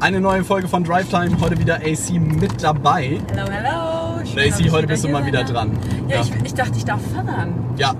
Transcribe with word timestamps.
Eine 0.00 0.18
neue 0.18 0.44
Folge 0.44 0.66
von 0.66 0.82
Drive 0.82 1.10
Time, 1.10 1.38
heute 1.42 1.58
wieder 1.58 1.76
AC 1.76 2.12
mit 2.12 2.62
dabei. 2.62 3.20
Hallo, 3.36 3.50
hallo. 3.52 4.24
Schön, 4.24 4.50
AC, 4.50 4.72
heute 4.72 4.86
bist 4.86 5.04
du 5.04 5.08
mal 5.08 5.26
wieder 5.26 5.44
dran. 5.44 5.78
Ja, 6.08 6.16
ja. 6.16 6.22
Ich, 6.22 6.32
ich, 6.42 6.54
dachte, 6.54 6.72
ich 6.78 6.86
darf 6.86 7.02
fahren. 7.12 7.52
Ja. 7.76 7.94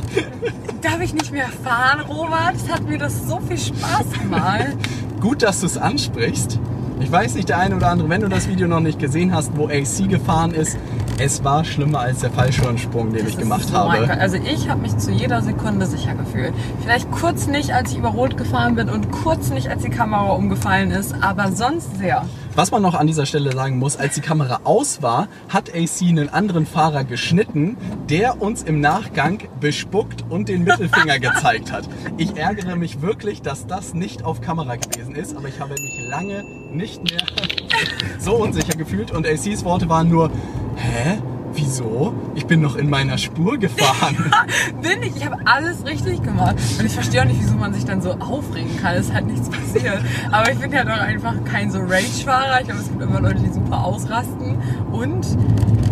darf 0.80 1.00
ich 1.02 1.12
nicht 1.12 1.30
mehr 1.30 1.48
fahren, 1.48 2.00
Robert? 2.08 2.54
Es 2.56 2.72
hat 2.72 2.88
mir 2.88 2.96
das 2.96 3.28
so 3.28 3.40
viel 3.40 3.58
Spaß 3.58 4.10
gemacht. 4.22 4.68
Gut, 5.20 5.42
dass 5.42 5.60
du 5.60 5.66
es 5.66 5.76
ansprichst. 5.76 6.58
Ich 7.02 7.10
weiß 7.10 7.34
nicht, 7.34 7.48
der 7.48 7.58
eine 7.58 7.76
oder 7.76 7.88
andere, 7.88 8.08
wenn 8.08 8.20
du 8.20 8.28
das 8.28 8.48
Video 8.48 8.68
noch 8.68 8.80
nicht 8.80 8.98
gesehen 8.98 9.34
hast, 9.34 9.56
wo 9.56 9.66
AC 9.66 10.08
gefahren 10.08 10.52
ist, 10.52 10.78
es 11.18 11.42
war 11.42 11.64
schlimmer 11.64 12.00
als 12.00 12.20
der 12.20 12.30
Fallschirmsprung, 12.30 13.12
den 13.12 13.24
das 13.24 13.34
ich 13.34 13.38
gemacht 13.38 13.68
so 13.68 13.74
habe. 13.74 14.08
Also 14.18 14.36
ich 14.36 14.68
habe 14.68 14.80
mich 14.80 14.96
zu 14.96 15.10
jeder 15.10 15.42
Sekunde 15.42 15.86
sicher 15.86 16.14
gefühlt. 16.14 16.54
Vielleicht 16.80 17.10
kurz 17.10 17.48
nicht, 17.48 17.74
als 17.74 17.92
ich 17.92 17.98
über 17.98 18.10
Rot 18.10 18.36
gefahren 18.36 18.76
bin 18.76 18.88
und 18.88 19.10
kurz 19.10 19.50
nicht, 19.50 19.68
als 19.68 19.82
die 19.82 19.90
Kamera 19.90 20.30
umgefallen 20.30 20.90
ist, 20.90 21.14
aber 21.20 21.52
sonst 21.52 21.98
sehr. 21.98 22.24
Was 22.54 22.70
man 22.70 22.82
noch 22.82 22.94
an 22.94 23.06
dieser 23.06 23.24
Stelle 23.24 23.52
sagen 23.52 23.78
muss, 23.78 23.96
als 23.96 24.14
die 24.14 24.20
Kamera 24.20 24.60
aus 24.64 25.00
war, 25.00 25.28
hat 25.48 25.70
AC 25.74 26.02
einen 26.02 26.28
anderen 26.28 26.66
Fahrer 26.66 27.02
geschnitten, 27.02 27.78
der 28.10 28.42
uns 28.42 28.62
im 28.62 28.80
Nachgang 28.80 29.38
bespuckt 29.58 30.22
und 30.28 30.50
den 30.50 30.64
Mittelfinger 30.64 31.18
gezeigt 31.18 31.72
hat. 31.72 31.88
Ich 32.18 32.36
ärgere 32.36 32.76
mich 32.76 33.00
wirklich, 33.00 33.40
dass 33.40 33.66
das 33.66 33.94
nicht 33.94 34.24
auf 34.24 34.42
Kamera 34.42 34.76
gewesen 34.76 35.14
ist, 35.14 35.34
aber 35.34 35.48
ich 35.48 35.60
habe 35.60 35.72
mich 35.72 36.08
lange 36.10 36.44
nicht 36.70 37.02
mehr 37.02 37.22
so 38.18 38.34
unsicher 38.34 38.76
gefühlt 38.76 39.12
und 39.12 39.26
ACs 39.26 39.64
Worte 39.64 39.88
waren 39.88 40.10
nur, 40.10 40.30
hä? 40.76 41.22
Wieso? 41.54 42.14
Ich 42.34 42.46
bin 42.46 42.60
noch 42.60 42.76
in 42.76 42.88
meiner 42.88 43.18
Spur 43.18 43.58
gefahren. 43.58 44.16
bin 44.82 45.02
ich. 45.02 45.16
Ich 45.16 45.24
habe 45.24 45.36
alles 45.44 45.84
richtig 45.84 46.22
gemacht. 46.22 46.56
Und 46.78 46.86
ich 46.86 46.92
verstehe 46.92 47.22
auch 47.22 47.26
nicht, 47.26 47.40
wieso 47.40 47.54
man 47.54 47.74
sich 47.74 47.84
dann 47.84 48.00
so 48.00 48.12
aufregen 48.12 48.76
kann. 48.80 48.96
Es 48.96 49.12
halt 49.12 49.26
nichts 49.26 49.48
passiert. 49.50 50.02
Aber 50.30 50.50
ich 50.50 50.58
bin 50.58 50.72
ja 50.72 50.84
doch 50.84 50.98
einfach 50.98 51.34
kein 51.44 51.70
so 51.70 51.80
Rage-Fahrer. 51.80 52.60
Ich 52.60 52.66
glaube, 52.66 52.80
es 52.80 52.88
gibt 52.88 53.02
immer 53.02 53.20
Leute, 53.20 53.40
die 53.40 53.52
super 53.52 53.84
ausrasten. 53.84 54.56
Und 54.90 55.26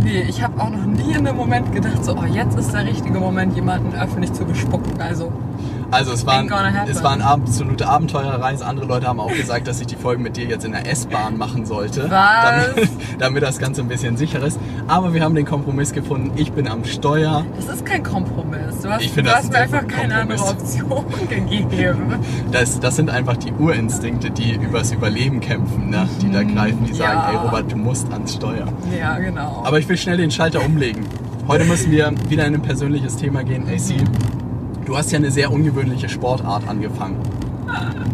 nee, 0.03 0.22
ich 0.22 0.42
habe 0.42 0.61
auch 0.61 0.70
noch 0.70 0.86
nie 0.86 1.12
in 1.12 1.27
einem 1.27 1.36
Moment 1.36 1.72
gedacht, 1.72 2.05
so, 2.05 2.16
oh, 2.16 2.25
jetzt 2.25 2.58
ist 2.58 2.72
der 2.72 2.86
richtige 2.86 3.19
Moment, 3.19 3.55
jemanden 3.55 3.94
öffentlich 3.94 4.33
zu 4.33 4.44
bespucken. 4.44 5.00
Also 5.00 5.33
also 5.91 6.12
es 6.12 6.27
war, 6.27 6.38
ein, 6.38 6.50
es 6.88 7.02
war 7.02 7.12
eine 7.12 7.24
absolute 7.24 7.88
Abenteuerreise. 7.88 8.64
Andere 8.64 8.86
Leute 8.86 9.06
haben 9.06 9.20
auch 9.20 9.33
gesagt, 9.33 9.66
dass 9.66 9.80
ich 9.80 9.86
die 9.86 9.97
Folge 9.97 10.22
mit 10.22 10.36
dir 10.36 10.44
jetzt 10.44 10.64
in 10.64 10.72
der 10.72 10.88
S-Bahn 10.88 11.36
machen 11.36 11.66
sollte. 11.66 12.08
Damit, 12.08 12.88
damit, 13.19 13.42
das 13.42 13.58
Ganze 13.58 13.80
ein 13.80 13.88
bisschen 13.88 14.16
sicher 14.16 14.42
ist. 14.42 14.58
Aber 14.86 15.14
wir 15.14 15.22
haben 15.22 15.34
den 15.34 15.47
Kompromiss 15.47 15.92
gefunden. 15.92 16.32
Ich 16.36 16.52
bin 16.52 16.69
am 16.69 16.84
Steuer. 16.84 17.44
Das 17.56 17.74
ist 17.74 17.84
kein 17.84 18.02
Kompromiss. 18.02 18.80
Du 18.82 18.91
hast, 18.91 19.02
ich 19.02 19.10
find, 19.10 19.27
du 19.27 19.34
hast 19.34 19.52
mir 19.52 19.58
einfach 19.58 19.86
keine 19.86 20.14
andere 20.14 20.42
Option 20.42 21.05
gegeben. 21.28 22.14
Das, 22.52 22.78
das 22.80 22.97
sind 22.97 23.10
einfach 23.10 23.36
die 23.36 23.52
Urinstinkte, 23.52 24.30
die 24.30 24.54
übers 24.54 24.92
Überleben 24.92 25.41
kämpfen, 25.41 25.91
ne? 25.91 26.08
die 26.22 26.30
da 26.30 26.42
greifen, 26.42 26.84
die 26.84 26.94
sagen, 26.94 27.19
ja. 27.19 27.28
hey 27.28 27.36
Robert, 27.36 27.72
du 27.72 27.77
musst 27.77 28.12
ans 28.12 28.34
Steuer. 28.34 28.66
Ja, 28.98 29.19
genau. 29.19 29.62
Aber 29.65 29.78
ich 29.78 29.88
will 29.88 29.97
schnell 29.97 30.16
den 30.16 30.31
Schalter 30.31 30.65
umlegen. 30.65 31.04
Heute 31.48 31.65
müssen 31.65 31.91
wir 31.91 32.12
wieder 32.28 32.47
in 32.47 32.54
ein 32.54 32.62
persönliches 32.62 33.16
Thema 33.16 33.42
gehen. 33.42 33.65
AC, 33.69 34.06
Du 34.91 34.99
hast 34.99 35.12
ja 35.12 35.19
eine 35.19 35.31
sehr 35.31 35.53
ungewöhnliche 35.53 36.09
Sportart 36.09 36.67
angefangen. 36.67 37.21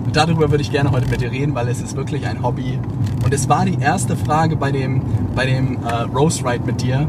Und 0.05 0.15
darüber 0.15 0.51
würde 0.51 0.61
ich 0.61 0.71
gerne 0.71 0.91
heute 0.91 1.09
mit 1.09 1.23
dir 1.23 1.33
reden, 1.33 1.55
weil 1.55 1.69
es 1.69 1.81
ist 1.81 1.97
wirklich 1.97 2.27
ein 2.27 2.43
Hobby. 2.43 2.79
Und 3.25 3.33
es 3.33 3.49
war 3.49 3.65
die 3.65 3.81
erste 3.81 4.15
Frage 4.15 4.57
bei 4.57 4.73
dem, 4.73 5.01
bei 5.35 5.47
dem 5.47 5.83
äh, 5.83 6.03
Rose 6.15 6.45
Ride 6.45 6.67
mit 6.67 6.83
dir, 6.83 7.09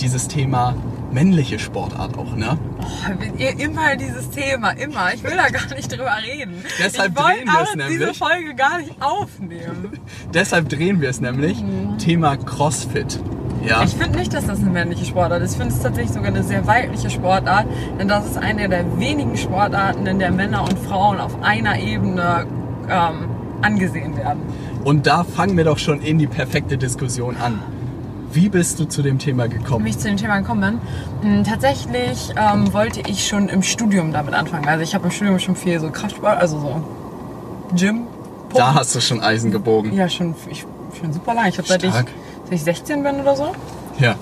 dieses 0.00 0.26
Thema 0.26 0.74
männliche 1.12 1.58
Sportart 1.58 2.16
auch, 2.16 2.34
ne? 2.34 2.56
Oh, 2.80 3.42
immer 3.58 3.94
dieses 3.96 4.30
Thema, 4.30 4.70
immer. 4.70 5.12
Ich 5.12 5.22
will 5.22 5.36
da 5.36 5.50
gar 5.50 5.74
nicht 5.74 5.92
drüber 5.92 6.16
reden. 6.24 6.64
Deshalb 6.78 7.12
ich 7.14 7.22
drehen 7.22 7.44
wir 7.44 7.62
es 7.62 7.76
nämlich. 7.76 7.98
diese 7.98 8.14
Folge 8.14 8.54
gar 8.54 8.78
nicht 8.78 9.02
aufnehmen. 9.02 10.00
Deshalb 10.32 10.70
drehen 10.70 11.02
wir 11.02 11.10
es 11.10 11.20
nämlich. 11.20 11.62
Mhm. 11.62 11.98
Thema 11.98 12.38
CrossFit. 12.38 13.20
Ja. 13.64 13.82
Ich 13.82 13.94
finde 13.94 14.18
nicht, 14.18 14.34
dass 14.34 14.46
das 14.46 14.60
eine 14.60 14.70
männliche 14.70 15.04
Sportart 15.04 15.42
ist. 15.42 15.52
Ich 15.52 15.58
finde 15.58 15.74
es 15.74 15.80
tatsächlich 15.80 16.12
sogar 16.12 16.28
eine 16.28 16.42
sehr 16.42 16.66
weibliche 16.66 17.08
Sportart, 17.10 17.66
denn 17.98 18.08
das 18.08 18.26
ist 18.26 18.36
eine 18.36 18.68
der 18.68 18.98
wenigen 18.98 19.36
Sportarten, 19.36 20.06
in 20.06 20.18
der 20.18 20.30
Männer 20.30 20.62
und 20.62 20.78
Frauen 20.78 21.18
auf 21.18 21.42
einer 21.42 21.78
Ebene 21.78 22.46
ähm, 22.90 23.28
angesehen 23.62 24.16
werden. 24.16 24.42
Und 24.84 25.06
da 25.06 25.24
fangen 25.24 25.56
wir 25.56 25.64
doch 25.64 25.78
schon 25.78 26.02
in 26.02 26.18
die 26.18 26.26
perfekte 26.26 26.76
Diskussion 26.76 27.36
an. 27.36 27.60
Wie 28.32 28.48
bist 28.48 28.80
du 28.80 28.84
zu 28.84 29.00
dem 29.00 29.18
Thema 29.18 29.46
gekommen? 29.48 29.84
Wie 29.84 29.90
ich 29.90 29.98
zu 29.98 30.08
dem 30.08 30.16
Thema 30.16 30.40
gekommen 30.40 30.80
bin? 31.22 31.36
Hm, 31.36 31.44
tatsächlich 31.44 32.34
ähm, 32.36 32.72
wollte 32.72 33.00
ich 33.08 33.26
schon 33.26 33.48
im 33.48 33.62
Studium 33.62 34.12
damit 34.12 34.34
anfangen. 34.34 34.66
Also 34.66 34.82
ich 34.82 34.94
habe 34.94 35.04
im 35.04 35.10
Studium 35.10 35.38
schon 35.38 35.56
viel 35.56 35.78
so 35.80 35.88
Kraftsport, 35.90 36.38
also 36.38 36.58
so 36.58 36.84
Gym. 37.76 38.06
-Pumpen. 38.50 38.58
Da 38.58 38.74
hast 38.74 38.94
du 38.94 39.00
schon 39.00 39.20
Eisen 39.20 39.50
gebogen. 39.50 39.94
Ja, 39.94 40.08
schon, 40.08 40.34
ich, 40.50 40.66
schon 41.00 41.12
super 41.12 41.34
lang. 41.34 41.48
Ich 41.48 41.58
habe 41.58 41.68
seit 41.68 41.82
ich 41.82 41.92
ich 42.50 42.62
16 42.62 43.02
bin 43.02 43.20
oder 43.20 43.36
so. 43.36 43.52
Ja. 43.98 44.16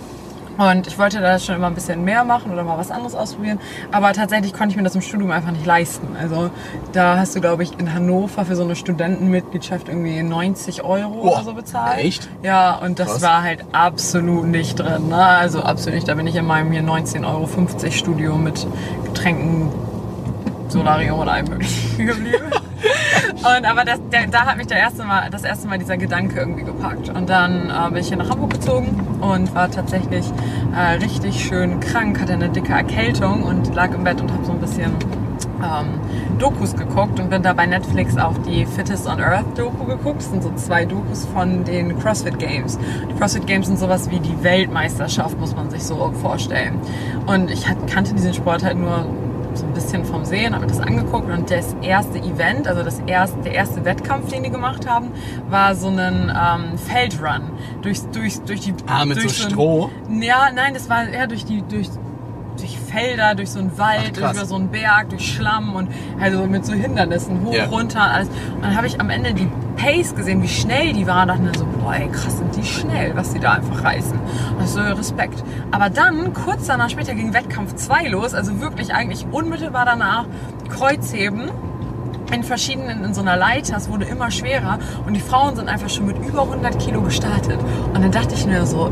Und 0.58 0.86
ich 0.86 0.98
wollte 0.98 1.20
da 1.20 1.38
schon 1.38 1.56
immer 1.56 1.68
ein 1.68 1.74
bisschen 1.74 2.04
mehr 2.04 2.24
machen 2.24 2.52
oder 2.52 2.62
mal 2.62 2.76
was 2.76 2.90
anderes 2.90 3.14
ausprobieren. 3.14 3.58
Aber 3.90 4.12
tatsächlich 4.12 4.52
konnte 4.52 4.70
ich 4.70 4.76
mir 4.76 4.82
das 4.82 4.94
im 4.94 5.00
Studium 5.00 5.30
einfach 5.30 5.50
nicht 5.50 5.64
leisten. 5.64 6.08
Also 6.20 6.50
da 6.92 7.16
hast 7.16 7.34
du, 7.34 7.40
glaube 7.40 7.62
ich, 7.62 7.78
in 7.78 7.92
Hannover 7.92 8.44
für 8.44 8.54
so 8.54 8.62
eine 8.62 8.76
Studentenmitgliedschaft 8.76 9.88
irgendwie 9.88 10.22
90 10.22 10.84
Euro 10.84 11.22
oh, 11.22 11.32
oder 11.34 11.44
so 11.44 11.54
bezahlt. 11.54 11.98
Echt? 12.00 12.28
Ja, 12.42 12.76
und 12.76 12.98
das 12.98 13.08
Krass. 13.08 13.22
war 13.22 13.42
halt 13.42 13.64
absolut 13.72 14.46
nicht 14.46 14.78
drin. 14.78 15.08
Ne? 15.08 15.16
Also 15.16 15.62
absolut 15.62 15.94
nicht. 15.94 16.08
Da 16.08 16.14
bin 16.14 16.26
ich 16.26 16.36
in 16.36 16.46
meinem 16.46 16.70
hier 16.70 16.82
19,50 16.82 17.26
Euro 17.26 17.90
Studio 17.90 18.36
mit 18.36 18.66
Getränken, 19.04 19.70
Solarium 20.68 21.18
oder 21.18 21.32
allem 21.32 21.48
möglichen 21.48 22.06
geblieben. 22.06 22.50
Und, 23.44 23.64
aber 23.66 23.84
das, 23.84 23.98
der, 24.12 24.28
da 24.28 24.46
hat 24.46 24.56
mich 24.56 24.68
der 24.68 24.78
erste 24.78 25.04
Mal, 25.04 25.28
das 25.30 25.42
erste 25.42 25.66
Mal 25.66 25.78
dieser 25.78 25.96
Gedanke 25.96 26.38
irgendwie 26.38 26.62
gepackt. 26.62 27.08
Und 27.08 27.28
dann 27.28 27.70
äh, 27.70 27.88
bin 27.90 27.98
ich 27.98 28.08
hier 28.08 28.16
nach 28.16 28.30
Hamburg 28.30 28.50
gezogen 28.50 29.18
und 29.20 29.52
war 29.54 29.68
tatsächlich 29.70 30.24
äh, 30.76 30.94
richtig 31.02 31.42
schön 31.42 31.80
krank, 31.80 32.20
hatte 32.20 32.34
eine 32.34 32.48
dicke 32.48 32.72
Erkältung 32.72 33.42
und 33.42 33.74
lag 33.74 33.92
im 33.94 34.04
Bett 34.04 34.20
und 34.20 34.32
habe 34.32 34.44
so 34.44 34.52
ein 34.52 34.60
bisschen 34.60 34.92
ähm, 35.62 36.00
Dokus 36.38 36.76
geguckt 36.76 37.18
und 37.18 37.30
bin 37.30 37.42
da 37.42 37.52
bei 37.52 37.66
Netflix 37.66 38.16
auf 38.16 38.40
die 38.42 38.64
Fittest 38.64 39.06
on 39.08 39.20
Earth 39.20 39.58
Doku 39.58 39.84
geguckt. 39.86 40.20
Das 40.20 40.30
sind 40.30 40.42
so 40.42 40.52
zwei 40.54 40.84
Dokus 40.84 41.24
von 41.26 41.64
den 41.64 41.98
CrossFit 41.98 42.38
Games. 42.38 42.78
Die 43.10 43.14
CrossFit 43.14 43.46
Games 43.46 43.66
sind 43.66 43.78
sowas 43.78 44.10
wie 44.10 44.20
die 44.20 44.42
Weltmeisterschaft, 44.42 45.38
muss 45.38 45.54
man 45.54 45.70
sich 45.70 45.82
so 45.82 46.12
vorstellen. 46.20 46.78
Und 47.26 47.50
ich 47.50 47.64
kannte 47.86 48.14
diesen 48.14 48.34
Sport 48.34 48.64
halt 48.64 48.78
nur 48.78 49.06
so 49.56 49.66
ein 49.66 49.72
bisschen 49.72 50.04
vom 50.04 50.24
Sehen, 50.24 50.54
habe 50.54 50.64
mir 50.64 50.70
das 50.70 50.80
angeguckt 50.80 51.30
und 51.30 51.50
das 51.50 51.76
erste 51.82 52.18
Event, 52.18 52.66
also 52.68 52.82
das 52.82 53.00
erste, 53.06 53.40
der 53.40 53.52
erste 53.52 53.84
Wettkampf, 53.84 54.30
den 54.30 54.42
die 54.42 54.50
gemacht 54.50 54.88
haben, 54.88 55.12
war 55.48 55.74
so 55.74 55.88
ein 55.88 55.98
ähm, 56.30 56.78
Feldrun 56.78 57.50
durch, 57.82 58.00
durch, 58.12 58.40
durch 58.40 58.60
die... 58.60 58.74
Ah, 58.86 59.04
mit 59.04 59.16
durch 59.16 59.38
so 59.38 59.48
Stroh? 59.48 59.90
Ein, 60.08 60.22
ja, 60.22 60.50
nein, 60.54 60.74
das 60.74 60.88
war 60.88 61.06
eher 61.08 61.26
durch 61.26 61.44
die... 61.44 61.62
Durch 61.62 61.88
Felder, 62.92 63.34
durch 63.34 63.50
so 63.50 63.58
einen 63.58 63.76
Wald, 63.78 64.20
Ach, 64.22 64.34
über 64.34 64.44
so 64.44 64.56
einen 64.56 64.68
Berg, 64.68 65.08
durch 65.10 65.34
Schlamm 65.34 65.74
und 65.74 65.88
also 66.20 66.46
mit 66.46 66.66
so 66.66 66.72
Hindernissen 66.74 67.44
hoch, 67.44 67.54
ja. 67.54 67.64
runter, 67.64 68.02
alles. 68.02 68.28
Und 68.54 68.62
dann 68.62 68.76
habe 68.76 68.86
ich 68.86 69.00
am 69.00 69.08
Ende 69.10 69.32
die 69.32 69.48
Pace 69.76 70.14
gesehen, 70.14 70.42
wie 70.42 70.48
schnell 70.48 70.92
die 70.92 71.06
waren. 71.06 71.22
Und 71.22 71.28
dachte 71.28 71.42
mir 71.42 71.58
so, 71.58 71.80
boah, 71.80 71.94
ey, 71.94 72.08
krass, 72.08 72.38
sind 72.38 72.54
die 72.54 72.64
schnell, 72.64 73.16
was 73.16 73.32
die 73.32 73.40
da 73.40 73.52
einfach 73.52 73.82
reißen. 73.82 74.18
Und 74.58 74.68
so 74.68 74.80
Respekt. 74.80 75.42
Aber 75.70 75.88
dann, 75.88 76.34
kurz 76.34 76.66
danach 76.66 76.90
später, 76.90 77.14
ging 77.14 77.32
Wettkampf 77.32 77.74
2 77.74 78.08
los, 78.08 78.34
also 78.34 78.60
wirklich 78.60 78.92
eigentlich 78.92 79.26
unmittelbar 79.30 79.86
danach, 79.86 80.26
Kreuzheben 80.68 81.50
in 82.32 82.42
verschiedenen, 82.42 83.04
in 83.04 83.14
so 83.14 83.20
einer 83.20 83.36
Leiter, 83.36 83.76
es 83.76 83.90
wurde 83.90 84.06
immer 84.06 84.30
schwerer 84.30 84.78
und 85.06 85.14
die 85.14 85.20
Frauen 85.20 85.54
sind 85.54 85.68
einfach 85.68 85.90
schon 85.90 86.06
mit 86.06 86.16
über 86.26 86.42
100 86.42 86.78
Kilo 86.78 87.02
gestartet. 87.02 87.58
Und 87.92 88.02
dann 88.02 88.10
dachte 88.10 88.34
ich 88.34 88.46
mir 88.46 88.64
so, 88.64 88.90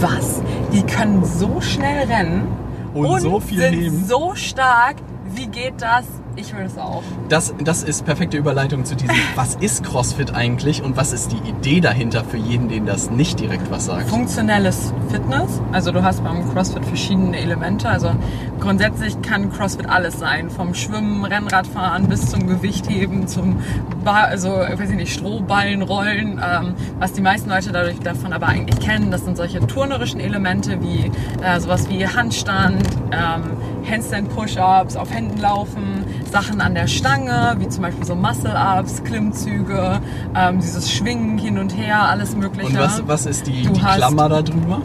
was? 0.00 0.40
Die 0.72 0.82
können 0.82 1.22
so 1.24 1.60
schnell 1.60 2.06
rennen 2.06 2.61
und, 2.94 3.06
und 3.06 3.20
so 3.20 3.40
viel 3.40 3.58
sind 3.58 3.80
nehmen. 3.80 4.04
so 4.06 4.34
stark. 4.34 4.96
Wie 5.34 5.46
geht 5.46 5.80
das 5.80 6.04
Ich 6.36 6.56
will 6.56 6.64
es 6.64 6.78
auch. 6.78 7.02
Das, 7.28 7.54
das 7.62 7.82
ist 7.82 8.04
perfekte 8.04 8.36
Überleitung 8.36 8.84
zu 8.84 8.96
diesem, 8.96 9.14
was 9.34 9.54
ist 9.56 9.84
CrossFit 9.84 10.34
eigentlich 10.34 10.82
und 10.82 10.96
was 10.96 11.12
ist 11.12 11.32
die 11.32 11.48
Idee 11.48 11.80
dahinter 11.80 12.24
für 12.24 12.36
jeden, 12.36 12.68
den 12.68 12.86
das 12.86 13.10
nicht 13.10 13.40
direkt 13.40 13.70
was 13.70 13.86
sagt? 13.86 14.08
Funktionelles 14.08 14.92
Fitness. 15.10 15.60
Also 15.72 15.92
du 15.92 16.02
hast 16.02 16.24
beim 16.24 16.48
CrossFit 16.52 16.84
verschiedene 16.84 17.38
Elemente. 17.38 17.88
Also 17.88 18.12
grundsätzlich 18.60 19.20
kann 19.22 19.52
CrossFit 19.52 19.88
alles 19.88 20.18
sein. 20.18 20.50
Vom 20.50 20.74
Schwimmen, 20.74 21.24
Rennradfahren 21.24 22.08
bis 22.08 22.30
zum 22.30 22.46
Gewichtheben, 22.46 23.28
zum 23.28 23.58
ba 24.04 24.24
also, 24.24 24.50
weiß 24.50 24.90
ich 24.90 24.96
nicht, 24.96 25.12
Strohballen 25.12 25.82
rollen. 25.82 26.40
Ähm, 26.44 26.74
was 26.98 27.12
die 27.12 27.20
meisten 27.20 27.50
Leute 27.50 27.72
dadurch 27.72 27.98
davon 28.00 28.32
aber 28.32 28.48
eigentlich 28.48 28.80
kennen, 28.80 29.10
das 29.10 29.24
sind 29.24 29.36
solche 29.36 29.60
turnerischen 29.66 30.20
Elemente 30.20 30.80
wie 30.82 31.10
äh, 31.42 31.60
sowas 31.60 31.88
wie 31.88 32.06
Handstand, 32.06 32.82
ähm, 33.10 33.42
Handstand 33.88 34.34
Push-Ups, 34.34 34.96
auf 34.96 35.12
Händen 35.12 35.38
laufen, 35.38 36.04
Sachen 36.32 36.62
an 36.62 36.74
der 36.74 36.86
Stange, 36.86 37.56
wie 37.58 37.68
zum 37.68 37.82
Beispiel 37.82 38.06
so 38.06 38.14
Muscle-Ups, 38.14 39.04
Klimmzüge, 39.04 40.00
ähm, 40.34 40.60
dieses 40.60 40.90
Schwingen 40.90 41.36
hin 41.36 41.58
und 41.58 41.76
her, 41.76 42.08
alles 42.08 42.34
mögliche. 42.34 42.68
Und 42.68 42.78
was, 42.78 43.06
was 43.06 43.26
ist 43.26 43.46
die, 43.46 43.66
die 43.66 43.80
Klammer 43.80 44.30
da 44.30 44.40
drüber? 44.40 44.80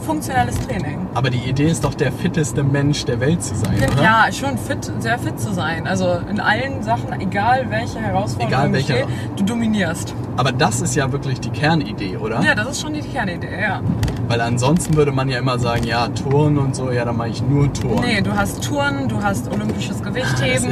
Funktionelles 0.00 0.58
Training. 0.66 1.06
Aber 1.14 1.30
die 1.30 1.38
Idee 1.38 1.68
ist 1.68 1.84
doch, 1.84 1.94
der 1.94 2.10
fitteste 2.10 2.64
Mensch 2.64 3.04
der 3.04 3.20
Welt 3.20 3.42
zu 3.42 3.54
sein, 3.54 3.76
oder? 3.92 4.02
Ja, 4.02 4.26
schon 4.32 4.56
fit, 4.58 4.90
sehr 4.98 5.18
fit 5.18 5.38
zu 5.38 5.52
sein. 5.52 5.86
Also 5.86 6.18
in 6.30 6.40
allen 6.40 6.82
Sachen, 6.82 7.12
egal 7.20 7.66
welche 7.68 8.00
Herausforderung 8.00 8.48
Egal 8.52 8.72
welche. 8.72 8.92
steht, 8.94 9.06
du 9.36 9.44
dominierst. 9.44 10.14
Aber 10.36 10.50
das 10.50 10.80
ist 10.80 10.94
ja 10.96 11.12
wirklich 11.12 11.40
die 11.40 11.50
Kernidee, 11.50 12.16
oder? 12.16 12.40
Ja, 12.42 12.54
das 12.54 12.70
ist 12.70 12.80
schon 12.80 12.94
die 12.94 13.02
Kernidee, 13.02 13.60
ja. 13.60 13.82
Weil 14.28 14.42
ansonsten 14.42 14.94
würde 14.94 15.10
man 15.10 15.30
ja 15.30 15.38
immer 15.38 15.58
sagen, 15.58 15.84
ja, 15.84 16.08
Turnen 16.08 16.58
und 16.58 16.76
so, 16.76 16.90
ja, 16.90 17.06
dann 17.06 17.16
mache 17.16 17.30
ich 17.30 17.42
nur 17.42 17.72
Turnen. 17.72 18.00
Nee, 18.04 18.20
du 18.20 18.36
hast 18.36 18.62
Touren, 18.62 19.08
du 19.08 19.22
hast 19.22 19.50
olympisches 19.50 20.02
Gewichtheben, 20.02 20.70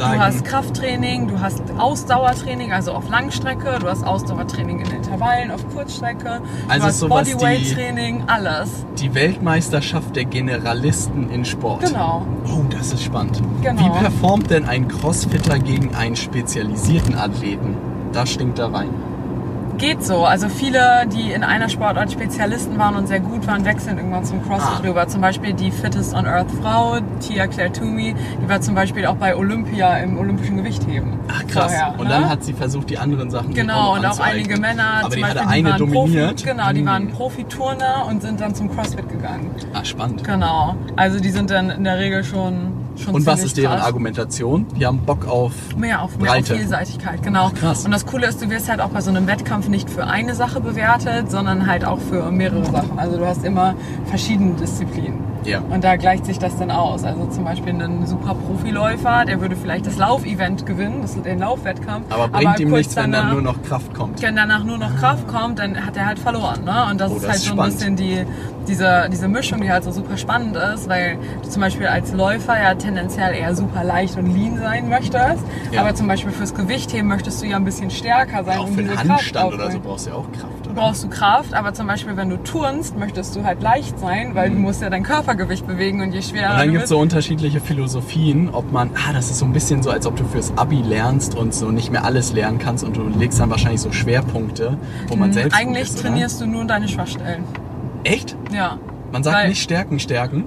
Ah, 0.00 0.12
du 0.14 0.18
hast 0.20 0.44
Krafttraining, 0.44 1.28
du 1.28 1.40
hast 1.40 1.62
Ausdauertraining, 1.78 2.72
also 2.72 2.92
auf 2.92 3.08
Langstrecke, 3.08 3.78
du 3.80 3.88
hast 3.88 4.04
Ausdauertraining 4.04 4.80
in 4.80 4.90
Intervallen, 4.90 5.52
auf 5.52 5.64
Kurzstrecke, 5.72 6.40
Also 6.68 6.80
du 6.80 6.86
hast 6.86 6.98
sowas 6.98 7.30
Bodyweight-Training, 7.30 8.24
alles. 8.26 8.70
Die 8.98 9.14
Weltmeisterschaft 9.14 10.16
der 10.16 10.24
Generalisten 10.24 11.30
in 11.30 11.44
Sport. 11.44 11.84
Genau. 11.86 12.26
Oh, 12.48 12.62
das 12.70 12.92
ist 12.92 13.04
spannend. 13.04 13.40
Genau. 13.62 13.84
Wie 13.84 14.00
performt 14.00 14.50
denn 14.50 14.64
ein 14.64 14.88
Crossfitter 14.88 15.58
gegen 15.60 15.94
einen 15.94 16.16
spezialisierten 16.16 17.14
Athleten? 17.14 17.76
Da 18.12 18.26
stinkt 18.26 18.58
er 18.58 18.72
rein. 18.72 18.90
Geht 19.78 20.02
so. 20.02 20.24
Also 20.24 20.48
viele, 20.48 21.06
die 21.14 21.32
in 21.32 21.44
einer 21.44 21.68
Sportart 21.68 22.10
Spezialisten 22.10 22.78
waren 22.78 22.96
und 22.96 23.08
sehr 23.08 23.20
gut 23.20 23.46
waren, 23.46 23.64
wechseln 23.66 23.98
irgendwann 23.98 24.24
zum 24.24 24.42
CrossFit 24.42 24.80
Ah. 24.84 24.88
rüber. 24.88 25.06
Zum 25.08 25.20
Beispiel 25.20 25.52
die 25.52 25.70
Fittest 25.70 26.14
on 26.14 26.24
Earth 26.26 26.50
Frau, 26.62 26.98
Tia 27.20 27.46
Claire 27.46 27.70
Toomey, 27.72 28.14
die 28.42 28.48
war 28.48 28.60
zum 28.62 28.74
Beispiel 28.74 29.04
auch 29.06 29.16
bei 29.16 29.36
Olympia 29.36 29.98
im 29.98 30.18
olympischen 30.18 30.56
Gewichtheben. 30.56 31.18
Ach 31.28 31.46
krass. 31.46 31.72
Vorher, 31.74 31.94
und 31.98 32.04
ne? 32.04 32.14
dann 32.14 32.28
hat 32.30 32.42
sie 32.42 32.54
versucht, 32.54 32.88
die 32.88 32.96
anderen 32.98 33.30
Sachen 33.30 33.52
Genau, 33.52 33.94
und 33.96 34.06
auch 34.06 34.18
einige 34.18 34.58
Männer, 34.58 35.00
Aber 35.00 35.10
zum 35.10 35.16
die 35.16 35.20
Beispiel, 35.20 35.40
hatte 35.40 35.50
eine 35.50 35.68
waren 35.70 35.78
dominiert. 35.78 36.36
Profi, 36.36 36.44
genau, 36.50 36.72
die 36.72 36.78
Hm. 36.80 36.86
waren 36.86 37.08
Profiturner 37.08 38.06
und 38.08 38.22
sind 38.22 38.40
dann 38.40 38.54
zum 38.54 38.74
CrossFit 38.74 39.08
gegangen. 39.10 39.50
Ah, 39.74 39.84
spannend. 39.84 40.24
Genau. 40.24 40.74
Also 40.96 41.20
die 41.20 41.30
sind 41.30 41.50
dann 41.50 41.68
in 41.70 41.84
der 41.84 41.98
Regel 41.98 42.24
schon, 42.24 42.72
schon 42.98 43.14
Und 43.14 43.26
was 43.26 43.44
ist 43.44 43.56
deren 43.56 43.76
krass. 43.76 43.86
Argumentation? 43.86 44.66
Die 44.78 44.86
haben 44.86 44.98
Bock 45.00 45.26
auf 45.26 45.52
Mehr 45.76 46.02
auf, 46.02 46.16
mehr 46.18 46.32
auf. 46.32 46.46
Vielseitigkeit, 46.46 47.22
genau. 47.22 47.50
krass. 47.50 47.84
Und 47.84 47.90
das 47.90 48.06
Coole 48.06 48.26
ist, 48.26 48.42
du 48.42 48.50
wirst 48.50 48.68
halt 48.68 48.80
auch 48.80 48.90
bei 48.90 49.00
so 49.00 49.10
einem 49.10 49.26
Wettkampf 49.26 49.68
nicht 49.68 49.88
für 49.90 50.06
eine 50.06 50.34
Sache 50.34 50.60
bewertet, 50.60 51.30
sondern 51.30 51.66
halt 51.66 51.84
auch 51.84 51.98
für 51.98 52.30
mehrere 52.30 52.64
Sachen. 52.64 52.98
Also 52.98 53.18
du 53.18 53.26
hast 53.26 53.44
immer 53.44 53.74
verschiedene 54.06 54.54
Disziplinen. 54.54 55.35
Ja. 55.46 55.60
Und 55.70 55.84
da 55.84 55.96
gleicht 55.96 56.26
sich 56.26 56.38
das 56.38 56.56
dann 56.58 56.70
aus. 56.70 57.04
Also 57.04 57.26
zum 57.26 57.44
Beispiel 57.44 57.72
ein 57.72 58.04
super 58.06 58.34
Profiläufer, 58.34 59.24
der 59.26 59.40
würde 59.40 59.56
vielleicht 59.56 59.86
das 59.86 59.96
Laufevent 59.96 60.66
gewinnen, 60.66 61.02
das 61.02 61.14
ist 61.14 61.24
den 61.24 61.38
Laufwettkampf. 61.38 62.06
Aber 62.10 62.28
bringt 62.28 62.58
ihm 62.60 62.68
kurz 62.70 62.78
nichts, 62.78 62.96
wenn 62.96 63.12
dann 63.12 63.12
danach- 63.12 63.32
nur 63.32 63.42
noch 63.42 63.62
Kraft 63.62 63.94
kommt. 63.94 64.20
wenn 64.22 64.36
danach 64.36 64.64
nur 64.64 64.78
noch 64.78 64.96
Kraft 64.96 65.26
kommt, 65.28 65.58
dann 65.58 65.86
hat 65.86 65.96
er 65.96 66.06
halt 66.06 66.18
verloren. 66.18 66.64
Ne? 66.64 66.86
Und 66.90 67.00
das 67.00 67.12
Oh, 67.12 67.16
ist 67.16 67.22
das 67.22 67.30
halt 67.30 67.38
ist 67.40 67.46
so 67.46 67.60
ein 67.60 67.70
bisschen 67.70 67.96
die, 67.96 68.24
diese, 68.66 69.08
diese 69.12 69.28
Mischung, 69.28 69.60
die 69.60 69.70
halt 69.70 69.84
so 69.84 69.92
super 69.92 70.16
spannend 70.16 70.56
ist, 70.56 70.88
weil 70.88 71.18
du 71.42 71.48
zum 71.48 71.62
Beispiel 71.62 71.86
als 71.86 72.12
Läufer 72.12 72.60
ja 72.60 72.74
tendenziell 72.74 73.34
eher 73.34 73.54
super 73.54 73.84
leicht 73.84 74.16
und 74.18 74.26
lean 74.34 74.58
sein 74.58 74.88
möchtest. 74.88 75.44
Ja. 75.70 75.80
Aber 75.82 75.94
zum 75.94 76.08
Beispiel 76.08 76.32
fürs 76.32 76.54
Gewichtheben 76.54 77.06
möchtest 77.08 77.40
du 77.42 77.46
ja 77.46 77.56
ein 77.56 77.64
bisschen 77.64 77.90
stärker 77.90 78.42
sein. 78.44 78.58
Auch 78.58 78.66
um 78.66 78.74
für 78.74 78.82
diese 78.82 78.98
einen 78.98 79.10
Handstand 79.12 79.54
oder 79.54 79.70
so 79.70 79.78
brauchst 79.80 80.06
du 80.06 80.10
ja 80.10 80.16
auch 80.16 80.30
Kraft? 80.32 80.65
Brauchst 80.76 81.02
du 81.02 81.08
Kraft, 81.08 81.54
aber 81.54 81.74
zum 81.74 81.88
Beispiel 81.88 82.16
wenn 82.16 82.30
du 82.30 82.36
turnst, 82.36 82.96
möchtest 82.96 83.34
du 83.34 83.42
halt 83.42 83.60
leicht 83.62 83.98
sein, 83.98 84.34
weil 84.36 84.50
du 84.50 84.56
musst 84.56 84.80
ja 84.82 84.90
dein 84.90 85.02
Körpergewicht 85.02 85.66
bewegen 85.66 86.00
und 86.02 86.12
je 86.12 86.22
schwerer 86.22 86.46
Mhm. 86.46 86.52
Und 86.52 86.58
dann 86.60 86.70
gibt 86.72 86.82
es 86.84 86.88
so 86.90 86.98
unterschiedliche 86.98 87.60
Philosophien, 87.60 88.50
ob 88.52 88.70
man, 88.70 88.90
ah, 88.94 89.12
das 89.12 89.30
ist 89.30 89.38
so 89.38 89.44
ein 89.46 89.52
bisschen 89.52 89.82
so, 89.82 89.90
als 89.90 90.06
ob 90.06 90.14
du 90.16 90.24
fürs 90.24 90.56
Abi 90.56 90.82
lernst 90.82 91.34
und 91.34 91.52
so 91.54 91.70
nicht 91.72 91.90
mehr 91.90 92.04
alles 92.04 92.32
lernen 92.32 92.58
kannst 92.58 92.84
und 92.84 92.96
du 92.96 93.08
legst 93.08 93.40
dann 93.40 93.50
wahrscheinlich 93.50 93.80
so 93.80 93.90
Schwerpunkte, 93.90 94.76
wo 95.08 95.16
man 95.16 95.32
selbst 95.32 95.52
gut 95.58 95.60
eigentlich 95.66 95.82
ist, 95.84 95.94
oder? 95.98 96.02
trainierst 96.10 96.40
du 96.40 96.46
nur 96.46 96.64
deine 96.66 96.86
Schwachstellen. 96.86 97.42
Echt? 98.04 98.36
Ja. 98.52 98.78
Man 99.12 99.22
sagt 99.24 99.36
Weil- 99.36 99.48
nicht 99.48 99.62
Stärken, 99.62 99.98
Stärken. 99.98 100.44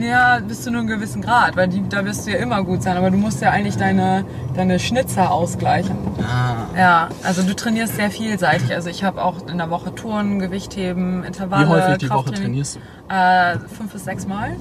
Ja, 0.00 0.38
bis 0.40 0.62
zu 0.62 0.70
einem 0.70 0.86
gewissen 0.86 1.22
Grad, 1.22 1.56
weil 1.56 1.68
die, 1.68 1.86
da 1.88 2.04
wirst 2.04 2.26
du 2.26 2.30
ja 2.30 2.38
immer 2.38 2.62
gut 2.62 2.82
sein, 2.82 2.96
aber 2.96 3.10
du 3.10 3.16
musst 3.16 3.40
ja 3.42 3.50
eigentlich 3.50 3.76
deine, 3.76 4.24
deine 4.54 4.78
Schnitzer 4.78 5.30
ausgleichen. 5.30 5.96
Ah. 6.22 6.66
Ja, 6.76 7.08
also 7.22 7.42
du 7.42 7.54
trainierst 7.54 7.96
sehr 7.96 8.10
vielseitig. 8.10 8.72
Also 8.74 8.88
ich 8.88 9.04
habe 9.04 9.22
auch 9.22 9.46
in 9.48 9.58
der 9.58 9.70
Woche 9.70 9.94
Touren, 9.94 10.38
Gewichtheben, 10.38 11.24
Intervalle, 11.24 11.66
Wie 11.66 11.70
häufig 11.70 11.98
die 11.98 12.10
Woche 12.10 12.32
trainierst 12.32 12.76
du? 12.76 13.14
Äh, 13.14 13.58
fünf 13.76 13.92
bis 13.92 14.04
sechs 14.04 14.26
Mal. 14.26 14.56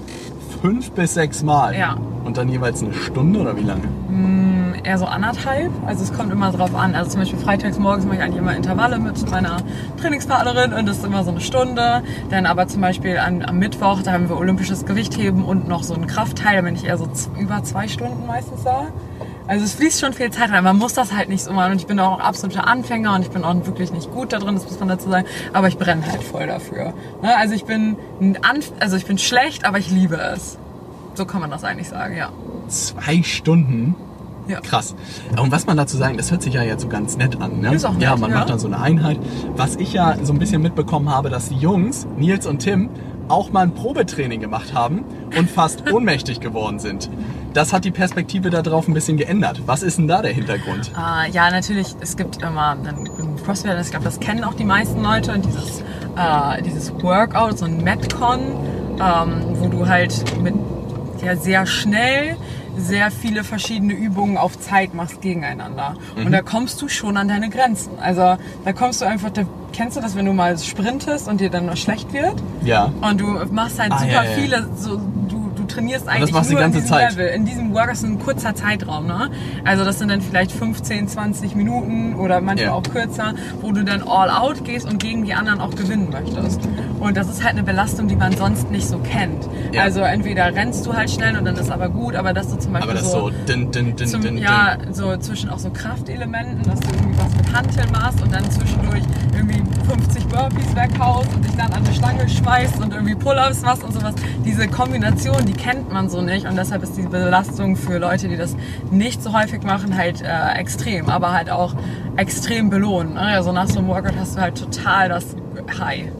Fünf 0.61 0.91
bis 0.91 1.13
sechs 1.13 1.43
Mal. 1.43 1.75
Ja. 1.77 1.97
Und 2.23 2.37
dann 2.37 2.49
jeweils 2.49 2.83
eine 2.83 2.93
Stunde 2.93 3.39
oder 3.39 3.55
wie 3.55 3.63
lange? 3.63 3.83
Eher 4.83 4.97
so 4.97 5.05
anderthalb. 5.05 5.71
Also 5.85 6.03
es 6.03 6.13
kommt 6.13 6.31
immer 6.31 6.51
drauf 6.51 6.73
an. 6.75 6.95
Also 6.95 7.11
zum 7.11 7.21
Beispiel 7.21 7.39
freitags 7.39 7.77
morgens 7.77 8.05
mache 8.05 8.17
ich 8.17 8.21
eigentlich 8.21 8.37
immer 8.37 8.55
Intervalle 8.55 8.99
mit 8.99 9.29
meiner 9.29 9.57
Trainingspartnerin 10.01 10.73
und 10.73 10.85
das 10.85 10.99
ist 10.99 11.05
immer 11.05 11.23
so 11.23 11.31
eine 11.31 11.41
Stunde. 11.41 12.03
Dann 12.29 12.45
aber 12.45 12.67
zum 12.67 12.81
Beispiel 12.81 13.17
am, 13.17 13.41
am 13.41 13.59
Mittwoch, 13.59 14.01
da 14.03 14.13
haben 14.13 14.29
wir 14.29 14.37
olympisches 14.37 14.85
Gewichtheben 14.85 15.43
und 15.43 15.67
noch 15.67 15.83
so 15.83 15.93
einen 15.93 16.07
Kraftteil. 16.07 16.55
Da 16.57 16.61
bin 16.61 16.75
ich 16.75 16.85
eher 16.85 16.97
so 16.97 17.07
über 17.37 17.63
zwei 17.63 17.87
Stunden 17.87 18.25
meistens 18.25 18.63
da. 18.63 18.87
Also 19.47 19.65
es 19.65 19.73
fließt 19.73 19.99
schon 19.99 20.13
viel 20.13 20.29
Zeit 20.29 20.51
rein. 20.51 20.63
Man 20.63 20.77
muss 20.77 20.93
das 20.93 21.11
halt 21.11 21.27
nicht 21.27 21.43
so 21.43 21.51
machen. 21.51 21.71
Und 21.71 21.81
ich 21.81 21.87
bin 21.87 21.99
auch 21.99 22.19
ein 22.19 22.23
absoluter 22.23 22.67
Anfänger 22.67 23.15
und 23.15 23.23
ich 23.23 23.31
bin 23.31 23.43
auch 23.43 23.55
wirklich 23.65 23.91
nicht 23.91 24.11
gut 24.11 24.31
da 24.31 24.37
drin, 24.37 24.53
das 24.53 24.65
muss 24.65 24.79
man 24.79 24.89
dazu 24.89 25.09
sagen. 25.09 25.25
Aber 25.53 25.67
ich 25.67 25.77
brenne 25.77 26.05
halt 26.05 26.23
voll 26.23 26.45
dafür. 26.45 26.93
Ne? 27.23 27.35
Also 27.35 27.55
ich 27.55 27.65
bin 27.65 27.97
Anf 28.43 28.71
also 28.79 28.95
ich 28.95 29.05
bin 29.05 29.17
schlecht, 29.17 29.65
aber 29.65 29.79
ich 29.79 29.89
liebe 29.89 30.17
es. 30.17 30.59
So 31.15 31.25
kann 31.25 31.41
man 31.41 31.49
das 31.49 31.63
eigentlich 31.63 31.89
sagen, 31.89 32.15
ja. 32.15 32.29
Zwei 32.67 33.23
Stunden? 33.23 33.95
Ja. 34.49 34.61
Krass. 34.61 34.95
Und 35.39 35.51
was 35.51 35.67
man 35.67 35.77
dazu 35.77 35.95
sagen, 35.95 36.17
das 36.17 36.31
hört 36.31 36.41
sich 36.41 36.55
ja 36.55 36.63
jetzt 36.63 36.81
so 36.81 36.87
ganz 36.87 37.17
nett 37.17 37.39
an. 37.39 37.59
Ne? 37.59 37.75
Ist 37.75 37.85
auch 37.85 37.93
nett, 37.93 38.01
ja, 38.01 38.17
man 38.17 38.31
ja. 38.31 38.37
macht 38.37 38.49
dann 38.49 38.59
so 38.59 38.67
eine 38.67 38.81
Einheit. 38.81 39.19
Was 39.55 39.75
ich 39.75 39.93
ja 39.93 40.17
so 40.23 40.33
ein 40.33 40.39
bisschen 40.39 40.61
mitbekommen 40.61 41.09
habe, 41.09 41.29
dass 41.29 41.49
die 41.49 41.57
Jungs, 41.57 42.07
Nils 42.17 42.47
und 42.47 42.59
Tim, 42.59 42.89
auch 43.27 43.51
mal 43.51 43.61
ein 43.61 43.75
Probetraining 43.75 44.39
gemacht 44.39 44.73
haben 44.73 45.05
und 45.37 45.49
fast 45.49 45.91
ohnmächtig 45.93 46.39
geworden 46.39 46.79
sind. 46.79 47.11
Das 47.53 47.73
hat 47.73 47.85
die 47.85 47.91
Perspektive 47.91 48.49
darauf 48.49 48.87
ein 48.87 48.93
bisschen 48.93 49.17
geändert. 49.17 49.61
Was 49.67 49.83
ist 49.83 49.97
denn 49.97 50.07
da 50.07 50.21
der 50.21 50.31
Hintergrund? 50.31 50.91
Äh, 50.97 51.29
ja, 51.31 51.49
natürlich, 51.51 51.95
es 51.99 52.17
gibt 52.17 52.41
immer 52.41 52.71
einen 52.71 53.09
CrossFit, 53.43 53.73
ich 53.81 53.91
glaube, 53.91 54.05
das 54.05 54.19
kennen 54.19 54.43
auch 54.43 54.55
die 54.55 54.65
meisten 54.65 55.01
Leute, 55.01 55.37
dieses, 55.39 55.81
äh, 56.15 56.61
dieses 56.63 56.91
Workout, 57.01 57.59
so 57.59 57.65
ein 57.65 57.83
Metcon, 57.83 58.39
ähm, 58.99 59.41
wo 59.53 59.67
du 59.67 59.87
halt 59.87 60.41
mit 60.41 60.55
ja, 61.23 61.35
sehr 61.35 61.65
schnell 61.65 62.37
sehr 62.79 63.11
viele 63.11 63.43
verschiedene 63.43 63.93
Übungen 63.93 64.37
auf 64.37 64.59
Zeit 64.59 64.93
machst 64.93 65.21
gegeneinander. 65.21 65.95
Mhm. 66.17 66.25
Und 66.27 66.31
da 66.31 66.41
kommst 66.41 66.81
du 66.81 66.87
schon 66.87 67.17
an 67.17 67.27
deine 67.27 67.49
Grenzen. 67.49 67.91
Also 67.99 68.37
da 68.65 68.73
kommst 68.73 69.01
du 69.01 69.05
einfach, 69.05 69.29
da, 69.29 69.43
kennst 69.73 69.97
du 69.97 70.01
das, 70.01 70.15
wenn 70.15 70.25
du 70.25 70.33
mal 70.33 70.57
sprintest 70.57 71.27
und 71.27 71.41
dir 71.41 71.49
dann 71.49 71.65
noch 71.65 71.77
schlecht 71.77 72.11
wird? 72.13 72.35
Ja. 72.63 72.91
Und 73.01 73.19
du 73.21 73.27
machst 73.51 73.79
halt 73.79 73.91
Ah, 73.91 73.99
super 73.99 74.11
ja, 74.11 74.23
ja, 74.23 74.29
viele, 74.31 74.67
so, 74.75 74.97
du, 75.27 75.51
du 75.55 75.63
trainierst 75.65 76.07
eigentlich 76.07 76.31
machst 76.31 76.49
du 76.49 76.53
nur 76.55 76.61
die 76.61 76.65
in 76.67 76.71
ganze 76.73 76.81
diesem 76.81 76.95
Zeit. 76.97 77.11
Level. 77.15 77.27
In 77.27 77.45
diesem 77.45 77.73
Workout 77.73 77.93
ist 77.93 78.03
ein 78.03 78.19
kurzer 78.19 78.55
Zeitraum, 78.55 79.05
ne? 79.07 79.29
Also 79.65 79.83
das 79.85 79.99
sind 79.99 80.09
dann 80.09 80.21
vielleicht 80.21 80.51
15, 80.51 81.07
20 81.07 81.55
Minuten 81.55 82.15
oder 82.15 82.41
manchmal 82.41 82.67
Ja. 82.69 82.73
auch 82.73 82.83
kürzer, 82.83 83.33
wo 83.61 83.71
du 83.71 83.83
dann 83.83 84.01
all 84.07 84.29
out 84.29 84.63
gehst 84.63 84.87
und 84.87 84.99
gegen 84.99 85.23
die 85.25 85.33
anderen 85.33 85.59
auch 85.61 85.75
gewinnen 85.75 86.09
möchtest. 86.11 86.61
Und 86.99 87.15
das 87.15 87.29
ist 87.29 87.43
halt 87.43 87.53
eine 87.53 87.63
Belastung, 87.63 88.07
die 88.07 88.15
man 88.15 88.35
sonst 88.35 88.69
nicht 88.71 88.87
so 88.87 88.99
kennt. 88.99 89.47
Ja. 89.71 89.83
Also 89.83 90.01
entweder 90.01 90.53
rennst 90.53 90.85
du 90.85 90.93
halt 90.93 91.09
schnell 91.09 91.37
und 91.37 91.45
dann 91.45 91.55
ist 91.55 91.71
aber 91.71 91.89
gut, 91.89 92.15
aber 92.15 92.33
dass 92.33 92.49
du 92.49 92.57
zum 92.57 92.73
Beispiel 92.73 92.91
Aber 92.91 92.99
das 92.99 93.07
ist 93.07 93.11
so 93.13 93.29
din, 93.47 93.71
din, 93.71 93.95
din, 93.95 94.07
zum, 94.07 94.37
ja, 94.37 94.77
so 94.91 95.15
zwischen 95.17 95.49
auch 95.49 95.59
so 95.59 95.69
Kraftelementen, 95.69 96.63
dass 96.63 96.79
du 96.81 96.87
irgendwie 96.93 97.17
was 97.17 97.35
mit 97.35 97.55
Hanteln 97.55 97.91
machst 97.91 98.21
und 98.21 98.33
dann 98.33 98.49
zwischendurch 98.51 99.03
irgendwie 99.33 99.63
50 99.89 100.27
Burpees 100.27 100.75
weghaust 100.75 101.33
und 101.33 101.45
dich 101.45 101.55
dann 101.55 101.71
an 101.71 101.85
eine 101.85 101.93
Stange 101.93 102.27
schmeißt 102.27 102.81
und 102.81 102.93
irgendwie 102.93 103.15
Pull-ups 103.15 103.61
machst 103.61 103.83
und 103.83 103.93
sowas. 103.93 104.15
Diese 104.45 104.67
Kombination, 104.67 105.45
die 105.45 105.53
kennt 105.53 105.91
man 105.91 106.09
so 106.09 106.21
nicht 106.21 106.45
und 106.47 106.57
deshalb 106.57 106.83
ist 106.83 106.97
die 106.97 107.03
Belastung 107.03 107.75
für 107.75 107.97
Leute, 107.97 108.27
die 108.27 108.37
das 108.37 108.55
nicht 108.91 109.23
so 109.23 109.33
häufig 109.33 109.63
machen, 109.63 109.97
halt 109.97 110.21
äh, 110.21 110.53
extrem, 110.57 111.09
aber 111.09 111.31
halt 111.31 111.49
auch 111.49 111.75
extrem 112.17 112.69
belohnt. 112.69 113.13
Ne? 113.13 113.21
Also 113.21 113.51
nach 113.51 113.67
so 113.67 113.79
einem 113.79 113.87
Workout 113.87 114.15
hast 114.17 114.35
du 114.35 114.41
halt 114.41 114.57
total 114.57 115.09
das 115.09 115.25
High. 115.79 116.11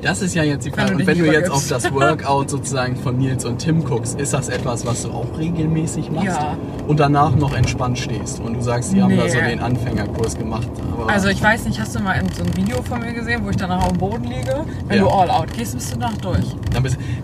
Das 0.00 0.22
ist 0.22 0.34
ja 0.34 0.44
jetzt 0.44 0.64
die 0.64 0.70
Frage. 0.70 0.94
Und 0.94 1.06
wenn 1.06 1.18
du 1.18 1.24
jetzt 1.32 1.50
auf 1.50 1.66
das 1.68 1.92
Workout 1.92 2.50
sozusagen 2.50 2.94
von 2.96 3.18
Nils 3.18 3.44
und 3.44 3.58
Tim 3.58 3.82
guckst, 3.84 4.18
ist 4.20 4.32
das 4.32 4.48
etwas, 4.48 4.86
was 4.86 5.02
du 5.02 5.10
auch 5.10 5.26
regelmäßig 5.36 6.12
machst? 6.12 6.26
Ja. 6.28 6.56
Und 6.86 7.00
danach 7.00 7.34
noch 7.34 7.52
entspannt 7.52 7.98
stehst 7.98 8.38
und 8.40 8.54
du 8.54 8.60
sagst, 8.62 8.92
die 8.92 9.02
haben 9.02 9.16
da 9.16 9.24
Nee. 9.24 9.30
so 9.30 9.38
den 9.40 9.58
Anfängerkurs 9.60 10.38
gemacht. 10.38 10.68
Aber 10.92 11.10
Also 11.12 11.28
ich 11.28 11.42
weiß 11.42 11.64
nicht, 11.64 11.80
hast 11.80 11.96
du 11.96 12.00
mal 12.00 12.14
so 12.36 12.44
ein 12.44 12.56
Video 12.56 12.80
von 12.82 13.00
mir 13.00 13.12
gesehen, 13.12 13.40
wo 13.44 13.50
ich 13.50 13.56
danach 13.56 13.82
auf 13.82 13.88
dem 13.88 13.98
Boden 13.98 14.24
liege? 14.24 14.64
Wenn 14.86 14.98
Ja. 14.98 15.02
du 15.04 15.08
all 15.10 15.30
out 15.30 15.52
gehst, 15.56 15.74
bist 15.74 15.92
du 15.92 15.98
nach 15.98 16.16
durch. 16.18 16.46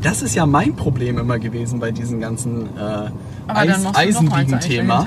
Das 0.03 0.23
ist 0.23 0.35
ja 0.35 0.45
mein 0.45 0.75
Problem 0.75 1.17
immer 1.19 1.39
gewesen 1.39 1.79
bei 1.79 1.93
diesem 1.93 2.21
ganzen 2.21 2.67
äh, 2.77 3.11
Eis 3.47 3.87
Eisenbiegen-Thema, 3.95 5.07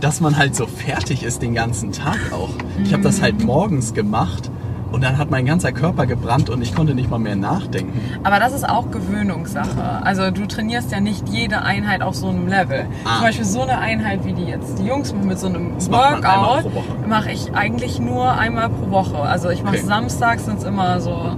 dass 0.00 0.20
man 0.20 0.36
halt 0.36 0.54
so 0.54 0.66
fertig 0.66 1.24
ist 1.24 1.42
den 1.42 1.54
ganzen 1.54 1.90
Tag 1.90 2.18
auch. 2.32 2.50
Ich 2.84 2.92
habe 2.92 3.02
das 3.02 3.18
Mhm. 3.18 3.22
halt 3.22 3.44
morgens 3.44 3.94
gemacht 3.94 4.50
und 4.94 5.02
dann 5.02 5.18
hat 5.18 5.28
mein 5.30 5.44
ganzer 5.44 5.72
Körper 5.72 6.06
gebrannt 6.06 6.48
und 6.50 6.62
ich 6.62 6.72
konnte 6.74 6.94
nicht 6.94 7.10
mal 7.10 7.18
mehr 7.18 7.34
nachdenken. 7.34 8.00
Aber 8.22 8.38
das 8.38 8.52
ist 8.52 8.68
auch 8.68 8.90
Gewöhnungssache. 8.92 10.00
Also 10.04 10.30
du 10.30 10.46
trainierst 10.46 10.92
ja 10.92 11.00
nicht 11.00 11.28
jede 11.28 11.62
Einheit 11.62 12.00
auf 12.00 12.14
so 12.14 12.28
einem 12.28 12.46
Level. 12.46 12.86
Ah. 13.04 13.16
Zum 13.16 13.22
Beispiel 13.24 13.44
so 13.44 13.62
eine 13.62 13.78
Einheit, 13.78 14.24
wie 14.24 14.32
die 14.32 14.44
jetzt 14.44 14.78
die 14.78 14.86
Jungs 14.86 15.12
machen 15.12 15.26
mit 15.26 15.38
so 15.40 15.48
einem 15.48 15.72
Das 15.74 15.90
Workout, 15.90 16.70
mache 17.08 17.32
ich 17.32 17.52
eigentlich 17.54 17.98
nur 17.98 18.32
einmal 18.38 18.68
pro 18.68 18.90
Woche. 18.92 19.18
Also 19.18 19.50
ich 19.50 19.62
mache 19.64 19.74
Okay. 19.78 19.84
samstags 19.86 20.44
sind 20.44 20.62
immer 20.62 21.00
so 21.00 21.36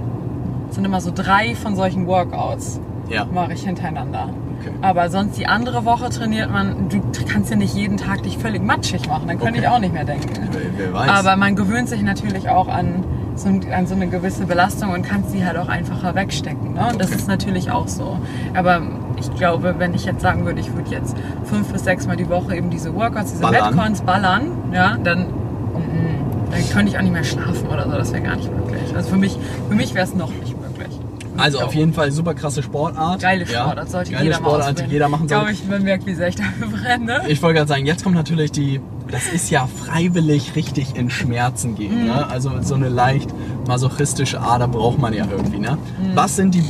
sind 0.69 0.85
immer 0.85 1.01
so 1.01 1.11
drei 1.13 1.55
von 1.55 1.75
solchen 1.75 2.05
Workouts 2.05 2.79
Ja. 3.09 3.25
mache 3.25 3.53
ich 3.53 3.63
hintereinander. 3.63 4.29
Okay. 4.59 4.71
Aber 4.81 5.09
sonst 5.09 5.37
die 5.37 5.47
andere 5.47 5.85
Woche 5.85 6.09
trainiert 6.09 6.51
man, 6.51 6.89
du 6.89 7.01
kannst 7.27 7.49
ja 7.49 7.55
nicht 7.55 7.73
jeden 7.73 7.97
Tag 7.97 8.21
dich 8.23 8.37
völlig 8.37 8.61
matschig 8.61 9.07
machen, 9.07 9.27
dann 9.27 9.39
könnte 9.39 9.53
Okay. 9.53 9.61
ich 9.61 9.67
auch 9.67 9.79
nicht 9.79 9.93
mehr 9.93 10.03
denken. 10.05 10.29
Wer, 10.51 10.61
wer 10.77 10.93
weiß. 10.93 11.09
Aber 11.09 11.35
man 11.37 11.55
gewöhnt 11.55 11.89
sich 11.89 12.01
natürlich 12.03 12.49
auch 12.49 12.67
an 12.67 13.03
so, 13.37 13.49
an 13.49 13.87
so 13.87 13.95
eine 13.95 14.07
gewisse 14.07 14.45
Belastung 14.45 14.91
und 14.91 15.03
kann 15.03 15.23
sie 15.27 15.45
halt 15.45 15.57
auch 15.57 15.67
einfacher 15.67 16.15
wegstecken. 16.15 16.73
Ne? 16.73 16.87
Und 16.91 16.99
das 17.01 17.07
Okay. 17.07 17.17
ist 17.19 17.27
natürlich 17.27 17.71
auch 17.71 17.87
so. 17.87 18.17
Aber 18.55 18.81
ich 19.19 19.33
glaube, 19.35 19.75
wenn 19.77 19.93
ich 19.93 20.05
jetzt 20.05 20.21
sagen 20.21 20.45
würde, 20.45 20.59
ich 20.59 20.73
würde 20.73 20.89
jetzt 20.91 21.15
fünf 21.45 21.71
bis 21.71 21.83
sechs 21.83 22.07
Mal 22.07 22.17
die 22.17 22.29
Woche 22.29 22.55
eben 22.55 22.69
diese 22.69 22.93
Workouts, 22.95 23.31
diese 23.31 23.41
Ballern. 23.43 23.75
Metcons 23.75 24.01
ballern, 24.01 24.51
ja, 24.73 24.97
dann, 25.03 25.21
mm, 25.27 26.51
dann 26.51 26.69
könnte 26.71 26.91
ich 26.91 26.97
auch 26.97 27.01
nicht 27.03 27.13
mehr 27.13 27.23
schlafen 27.23 27.67
oder 27.67 27.85
so. 27.85 27.91
Das 27.91 28.11
wäre 28.13 28.23
gar 28.23 28.35
nicht 28.35 28.51
möglich. 28.55 28.95
Also 28.95 29.09
für 29.11 29.17
mich, 29.17 29.37
für 29.69 29.75
mich 29.75 29.93
wäre 29.93 30.05
es 30.05 30.13
noch 30.15 30.29
nicht 30.29 30.55
möglich. 30.59 30.99
also 31.37 31.59
auf 31.59 31.75
jeden 31.75 31.93
Fall 31.93 32.11
super 32.11 32.33
krasse 32.33 32.63
Sportart. 32.63 33.21
Geile 33.21 33.45
Ja. 33.45 33.61
Sportart, 33.65 33.91
sollte 33.91 34.11
Geile 34.11 34.23
jeder 34.23 34.35
Sportart, 34.37 34.59
die 34.61 34.63
ausprobieren. 34.71 34.91
jeder 34.91 35.09
machen 35.09 35.23
Ich 35.25 35.27
glaube, 35.29 35.51
ich 35.51 35.63
bemerke, 35.63 36.05
wie 36.07 36.13
sehr 36.15 36.27
ich 36.29 36.35
dafür 36.35 36.67
brenne. 36.81 37.21
Ich 37.27 37.41
wollte 37.43 37.57
gerade 37.57 37.67
sagen, 37.67 37.85
jetzt 37.85 38.03
kommt 38.03 38.15
natürlich 38.15 38.51
die, 38.51 38.81
das 39.11 39.27
ist 39.27 39.49
ja 39.49 39.67
freiwillig 39.67 40.55
richtig 40.55 40.95
in 40.95 41.09
Schmerzen 41.09 41.75
gehen. 41.75 42.01
Mhm. 42.01 42.07
Ne? 42.07 42.27
Also 42.27 42.51
so 42.61 42.75
eine 42.75 42.89
leicht 42.89 43.29
masochistische 43.67 44.41
Ader 44.41 44.67
braucht 44.67 44.99
man 44.99 45.13
ja 45.13 45.25
irgendwie. 45.29 45.59
Ne? 45.59 45.77
Mhm. 45.77 46.15
Was 46.15 46.35
sind 46.35 46.55
die 46.55 46.63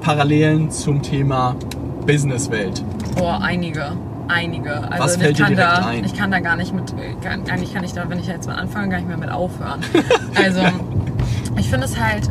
Parallelen 0.00 0.70
zum 0.70 1.02
Thema 1.02 1.56
Businesswelt? 2.06 2.82
Boah, 3.16 3.40
einige. 3.42 3.92
Einige. 4.28 4.90
Also 4.90 5.04
Was 5.04 5.16
ich 5.16 5.22
fällt 5.22 5.38
dir 5.38 5.44
kann 5.44 5.56
direkt 5.56 5.78
da, 5.78 5.86
ein? 5.86 6.04
Ich 6.04 6.14
kann 6.14 6.30
da 6.30 6.40
gar 6.40 6.56
nicht 6.56 6.74
mit, 6.74 6.94
eigentlich 7.24 7.72
kann 7.72 7.84
ich 7.84 7.94
da, 7.94 8.08
wenn 8.08 8.18
ich 8.18 8.26
jetzt 8.26 8.46
mal 8.46 8.56
anfange, 8.56 8.90
gar 8.90 8.98
nicht 8.98 9.08
mehr 9.08 9.16
mit 9.16 9.30
aufhören. 9.30 9.80
also 10.34 10.60
ich 11.56 11.68
finde 11.68 11.86
es 11.86 11.98
halt, 11.98 12.30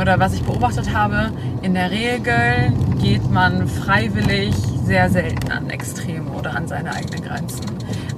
oder 0.00 0.20
was 0.20 0.34
ich 0.34 0.42
beobachtet 0.42 0.94
habe, 0.94 1.30
in 1.62 1.74
der 1.74 1.90
Regel 1.90 2.72
geht 3.00 3.30
man 3.30 3.66
freiwillig 3.66 4.54
sehr 4.84 5.08
selten 5.10 5.50
an 5.50 5.70
Extreme 5.70 6.30
oder 6.30 6.54
an 6.54 6.68
seine 6.68 6.94
eigenen 6.94 7.22
Grenzen. 7.22 7.64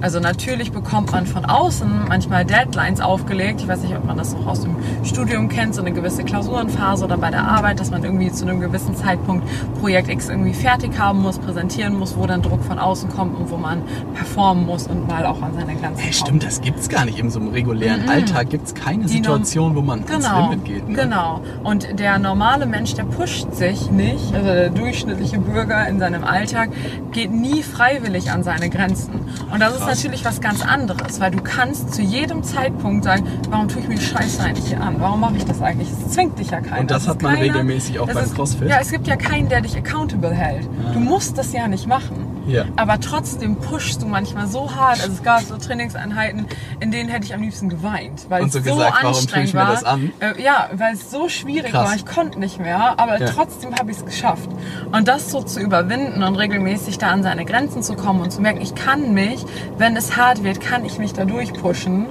Also 0.05 0.19
natürlich 0.19 0.71
bekommt 0.71 1.13
man 1.13 1.25
von 1.25 1.45
außen 1.45 2.03
manchmal 2.07 2.45
Deadlines 2.45 3.01
aufgelegt. 3.01 3.61
Ich 3.61 3.67
weiß 3.67 3.79
nicht, 3.81 3.95
ob 3.97 4.05
man 4.05 4.15
das 4.15 4.33
noch 4.35 4.45
aus 4.45 4.61
dem 4.61 4.75
Studium 5.03 5.49
kennt, 5.49 5.73
so 5.73 5.81
eine 5.81 5.91
gewisse 5.91 6.23
Klausurenphase 6.23 7.05
oder 7.05 7.17
bei 7.17 7.31
der 7.31 7.43
Arbeit, 7.47 7.79
dass 7.79 7.89
man 7.89 8.03
irgendwie 8.03 8.31
zu 8.31 8.45
einem 8.45 8.59
gewissen 8.59 8.95
Zeitpunkt 8.95 9.47
Projekt 9.81 10.07
X 10.07 10.29
irgendwie 10.29 10.53
fertig 10.53 10.99
haben 10.99 11.23
muss, 11.23 11.39
präsentieren 11.39 11.97
muss, 11.97 12.15
wo 12.15 12.27
dann 12.27 12.43
Druck 12.43 12.63
von 12.63 12.77
außen 12.77 13.09
kommt 13.09 13.35
und 13.35 13.49
wo 13.49 13.57
man 13.57 13.81
performen 14.13 14.67
muss 14.67 14.85
und 14.85 15.07
mal 15.07 15.25
auch 15.25 15.41
an 15.41 15.55
seine 15.55 15.73
Grenzen 15.73 15.97
Hey, 15.97 16.11
kommt. 16.11 16.15
stimmt, 16.15 16.43
das 16.45 16.61
gibt's 16.61 16.87
gar 16.87 17.05
nicht. 17.05 17.17
In 17.17 17.31
so 17.31 17.39
einem 17.39 17.47
regulären 17.49 18.07
Alltag 18.07 18.51
gibt's 18.51 18.75
keine 18.75 18.99
Mhm. 19.05 19.07
Die 19.07 19.13
Situation, 19.13 19.75
wo 19.75 19.81
man 19.81 20.03
ans 20.03 20.23
Genau, 20.23 20.49
Limit 20.51 20.65
geht. 20.65 20.87
Ne? 20.87 20.95
genau. 21.01 21.41
Und 21.63 21.97
der 21.99 22.19
normale 22.19 22.67
Mensch, 22.67 22.93
der 22.93 23.05
pusht 23.05 23.51
sich 23.55 23.89
nicht, 23.89 24.35
also 24.35 24.45
der 24.45 24.69
durchschnittliche 24.69 25.39
Bürger 25.39 25.87
in 25.87 25.97
seinem 25.97 26.23
Alltag, 26.23 26.69
geht 27.11 27.31
nie 27.31 27.63
freiwillig 27.63 28.29
an 28.29 28.43
seine 28.43 28.69
Grenzen. 28.69 29.13
Und 29.51 29.59
das 29.59 29.71
ist 29.73 29.79
Krass. 29.79 29.94
Natürlich 29.95 30.25
was 30.25 30.41
ganz 30.41 30.61
anderes, 30.61 31.19
weil 31.21 31.31
du 31.31 31.41
kannst 31.41 31.93
zu 31.93 32.01
jedem 32.01 32.43
Zeitpunkt 32.43 33.05
sagen, 33.05 33.25
warum 33.49 33.69
tue 33.69 33.81
ich 33.81 33.87
mir 33.87 33.95
die 33.95 34.01
Scheiße 34.01 34.43
eigentlich 34.43 34.67
hier 34.67 34.81
an? 34.81 34.95
Warum 34.99 35.21
mache 35.21 35.37
ich 35.37 35.45
das 35.45 35.61
eigentlich? 35.61 35.87
Es 35.89 36.13
zwingt 36.13 36.37
dich 36.37 36.49
ja 36.51 36.59
keiner. 36.59 36.81
Und 36.81 36.91
das 36.91 37.07
hat 37.07 37.21
man 37.21 37.35
keiner- 37.35 37.45
regelmäßig 37.45 37.99
auch 37.99 38.07
beim 38.07 38.17
ist, 38.17 38.35
CrossFit? 38.35 38.67
Ja, 38.69 38.79
es 38.81 38.91
gibt 38.91 39.07
ja 39.07 39.15
keinen, 39.15 39.47
der 39.47 39.61
dich 39.61 39.77
accountable 39.77 40.31
hält. 40.33 40.67
Du 40.93 40.99
musst 40.99 41.37
das 41.37 41.53
ja 41.53 41.67
nicht 41.69 41.87
machen. 41.87 42.24
Ja. 42.47 42.65
Aber 42.75 42.99
trotzdem 42.99 43.55
pushst 43.55 44.01
du 44.01 44.07
manchmal 44.07 44.47
so 44.47 44.73
hart. 44.75 45.01
Also 45.01 45.13
es 45.13 45.23
gab 45.23 45.41
so 45.41 45.57
Trainingseinheiten, 45.57 46.45
in 46.79 46.91
denen 46.91 47.09
hätte 47.09 47.25
ich 47.25 47.33
am 47.33 47.41
liebsten 47.41 47.69
geweint, 47.69 48.25
weil 48.29 48.43
Und 48.43 48.47
es 48.49 48.53
so 48.53 48.59
so, 48.61 48.75
gesagt, 48.75 49.03
anstrengend 49.03 49.47
ich 49.49 49.53
mir 49.53 49.61
war. 49.61 49.71
das 49.71 49.83
an? 49.83 50.11
Äh, 50.19 50.41
ja, 50.41 50.69
weil 50.73 50.93
es 50.93 51.09
so 51.11 51.27
schwierig 51.29 51.71
Krass. 51.71 51.89
war. 51.89 51.95
Ich 51.95 52.05
konnte 52.05 52.39
nicht 52.39 52.59
mehr, 52.59 52.99
aber 52.99 53.19
Ja. 53.19 53.27
trotzdem 53.31 53.75
habe 53.75 53.91
ich 53.91 53.97
es 53.97 54.05
geschafft. 54.05 54.49
Und 54.91 55.07
das 55.07 55.31
so 55.31 55.41
zu 55.41 55.59
überwinden 55.59 56.23
und 56.23 56.35
regelmäßig 56.35 56.97
da 56.97 57.07
an 57.09 57.23
seine 57.23 57.45
Grenzen 57.45 57.81
zu 57.83 57.95
kommen 57.95 58.21
und 58.21 58.31
zu 58.31 58.41
merken, 58.41 58.61
ich 58.61 58.75
kann 58.75 59.13
mich, 59.13 59.43
wenn 59.77 59.95
es 59.95 60.15
hart 60.17 60.43
wird, 60.43 60.61
kann 60.61 60.85
ich 60.85 60.97
mich 60.99 61.13
da 61.13 61.25
durchpushen. 61.25 62.07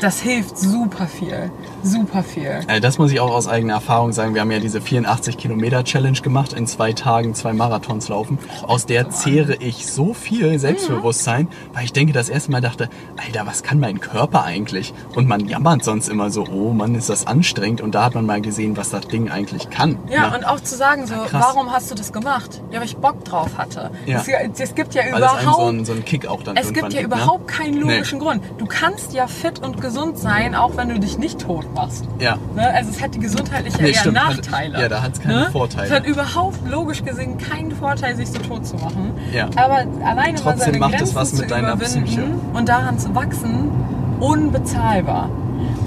Das 0.00 0.20
hilft 0.20 0.56
super 0.56 1.06
viel. 1.08 1.50
Super 1.82 2.22
viel. 2.22 2.60
Also 2.68 2.80
das 2.80 2.98
muss 2.98 3.10
ich 3.10 3.18
auch 3.18 3.32
aus 3.32 3.48
eigener 3.48 3.74
Erfahrung 3.74 4.12
sagen. 4.12 4.34
Wir 4.34 4.42
haben 4.42 4.50
ja 4.50 4.60
diese 4.60 4.80
84 4.80 5.36
Kilometer 5.36 5.82
Challenge 5.82 6.20
gemacht, 6.20 6.52
in 6.52 6.66
zwei 6.68 6.92
Tagen 6.92 7.34
zwei 7.34 7.52
Marathons 7.52 8.08
laufen. 8.08 8.38
Aus 8.62 8.86
der 8.86 9.10
zehre 9.10 9.56
ich 9.56 9.86
so 9.86 10.14
viel 10.14 10.58
Selbstbewusstsein, 10.58 11.48
weil 11.72 11.84
ich 11.84 11.92
denke, 11.92 12.12
das 12.12 12.28
erste 12.28 12.52
Mal 12.52 12.60
dachte, 12.60 12.88
Alter, 13.16 13.46
was 13.46 13.64
kann 13.64 13.80
mein 13.80 14.00
Körper 14.00 14.44
eigentlich? 14.44 14.94
Und 15.16 15.26
man 15.26 15.48
jammert 15.48 15.82
sonst 15.82 16.08
immer 16.08 16.30
so, 16.30 16.46
oh 16.46 16.72
Mann, 16.72 16.94
ist 16.94 17.08
das 17.08 17.26
anstrengend. 17.26 17.80
Und 17.80 17.94
da 17.96 18.04
hat 18.04 18.14
man 18.14 18.24
mal 18.24 18.40
gesehen, 18.40 18.76
was 18.76 18.90
das 18.90 19.08
Ding 19.08 19.30
eigentlich 19.30 19.68
kann. 19.68 19.98
Ja, 20.08 20.30
ne? 20.30 20.38
und 20.38 20.44
auch 20.44 20.60
zu 20.60 20.76
sagen 20.76 21.06
so, 21.08 21.14
krass. 21.14 21.32
warum 21.32 21.72
hast 21.72 21.90
du 21.90 21.96
das 21.96 22.12
gemacht? 22.12 22.62
Ja, 22.70 22.78
weil 22.78 22.86
ich 22.86 22.96
Bock 22.96 23.24
drauf 23.24 23.58
hatte. 23.58 23.90
Ja. 24.06 24.18
Es, 24.20 24.60
es 24.60 24.74
gibt 24.76 24.94
ja 24.94 25.02
weil 25.10 25.18
überhaupt 25.18 25.56
so 25.56 25.66
ein, 25.66 25.84
so 25.84 25.92
ein 25.92 26.04
Kick 26.04 26.26
auch 26.26 26.42
dann 26.44 26.56
Es 26.56 26.72
gibt 26.72 26.92
ja 26.92 27.00
ne? 27.00 27.06
überhaupt 27.06 27.48
keinen 27.48 27.74
Nee. 27.74 27.94
logischen 27.96 28.20
Grund. 28.20 28.42
Du 28.58 28.66
kannst 28.66 29.12
ja 29.12 29.26
fit 29.26 29.58
und 29.60 29.80
gesund 29.80 29.87
sein, 29.90 30.54
auch 30.54 30.76
wenn 30.76 30.88
du 30.88 30.98
dich 30.98 31.18
nicht 31.18 31.40
tot 31.40 31.66
machst. 31.74 32.04
Ja. 32.18 32.36
Ne? 32.54 32.68
Also 32.74 32.90
es 32.90 33.00
hat 33.02 33.14
die 33.14 33.18
gesundheitliche 33.20 33.82
Nee, 33.82 33.90
eher 33.90 34.00
stimmt. 34.00 34.18
Hat- 34.18 34.36
Nachteile. 34.36 34.80
ja, 34.80 34.88
da 34.88 35.02
hat's 35.02 35.20
keine 35.20 35.50
Vorteile. 35.50 35.86
Es 35.86 35.92
hat 35.92 36.06
überhaupt 36.06 36.68
logisch 36.68 37.04
gesehen 37.04 37.38
keinen 37.38 37.72
Vorteil, 37.72 38.16
sich 38.16 38.28
so 38.30 38.38
tot 38.38 38.66
zu 38.66 38.76
machen. 38.76 39.12
Ja. 39.32 39.46
Aber 39.56 39.84
alleine 40.04 40.38
mal 40.38 40.52
Trotzdem 40.52 40.58
seine 40.74 40.78
macht 40.78 40.94
es 40.94 40.98
Grenzen 41.00 41.14
was 41.16 41.32
mit 41.34 41.50
deiner 41.50 41.76
Psyche. 41.76 42.22
und 42.54 42.68
daran 42.68 42.98
zu 42.98 43.14
wachsen, 43.14 43.70
unbezahlbar. 44.20 45.30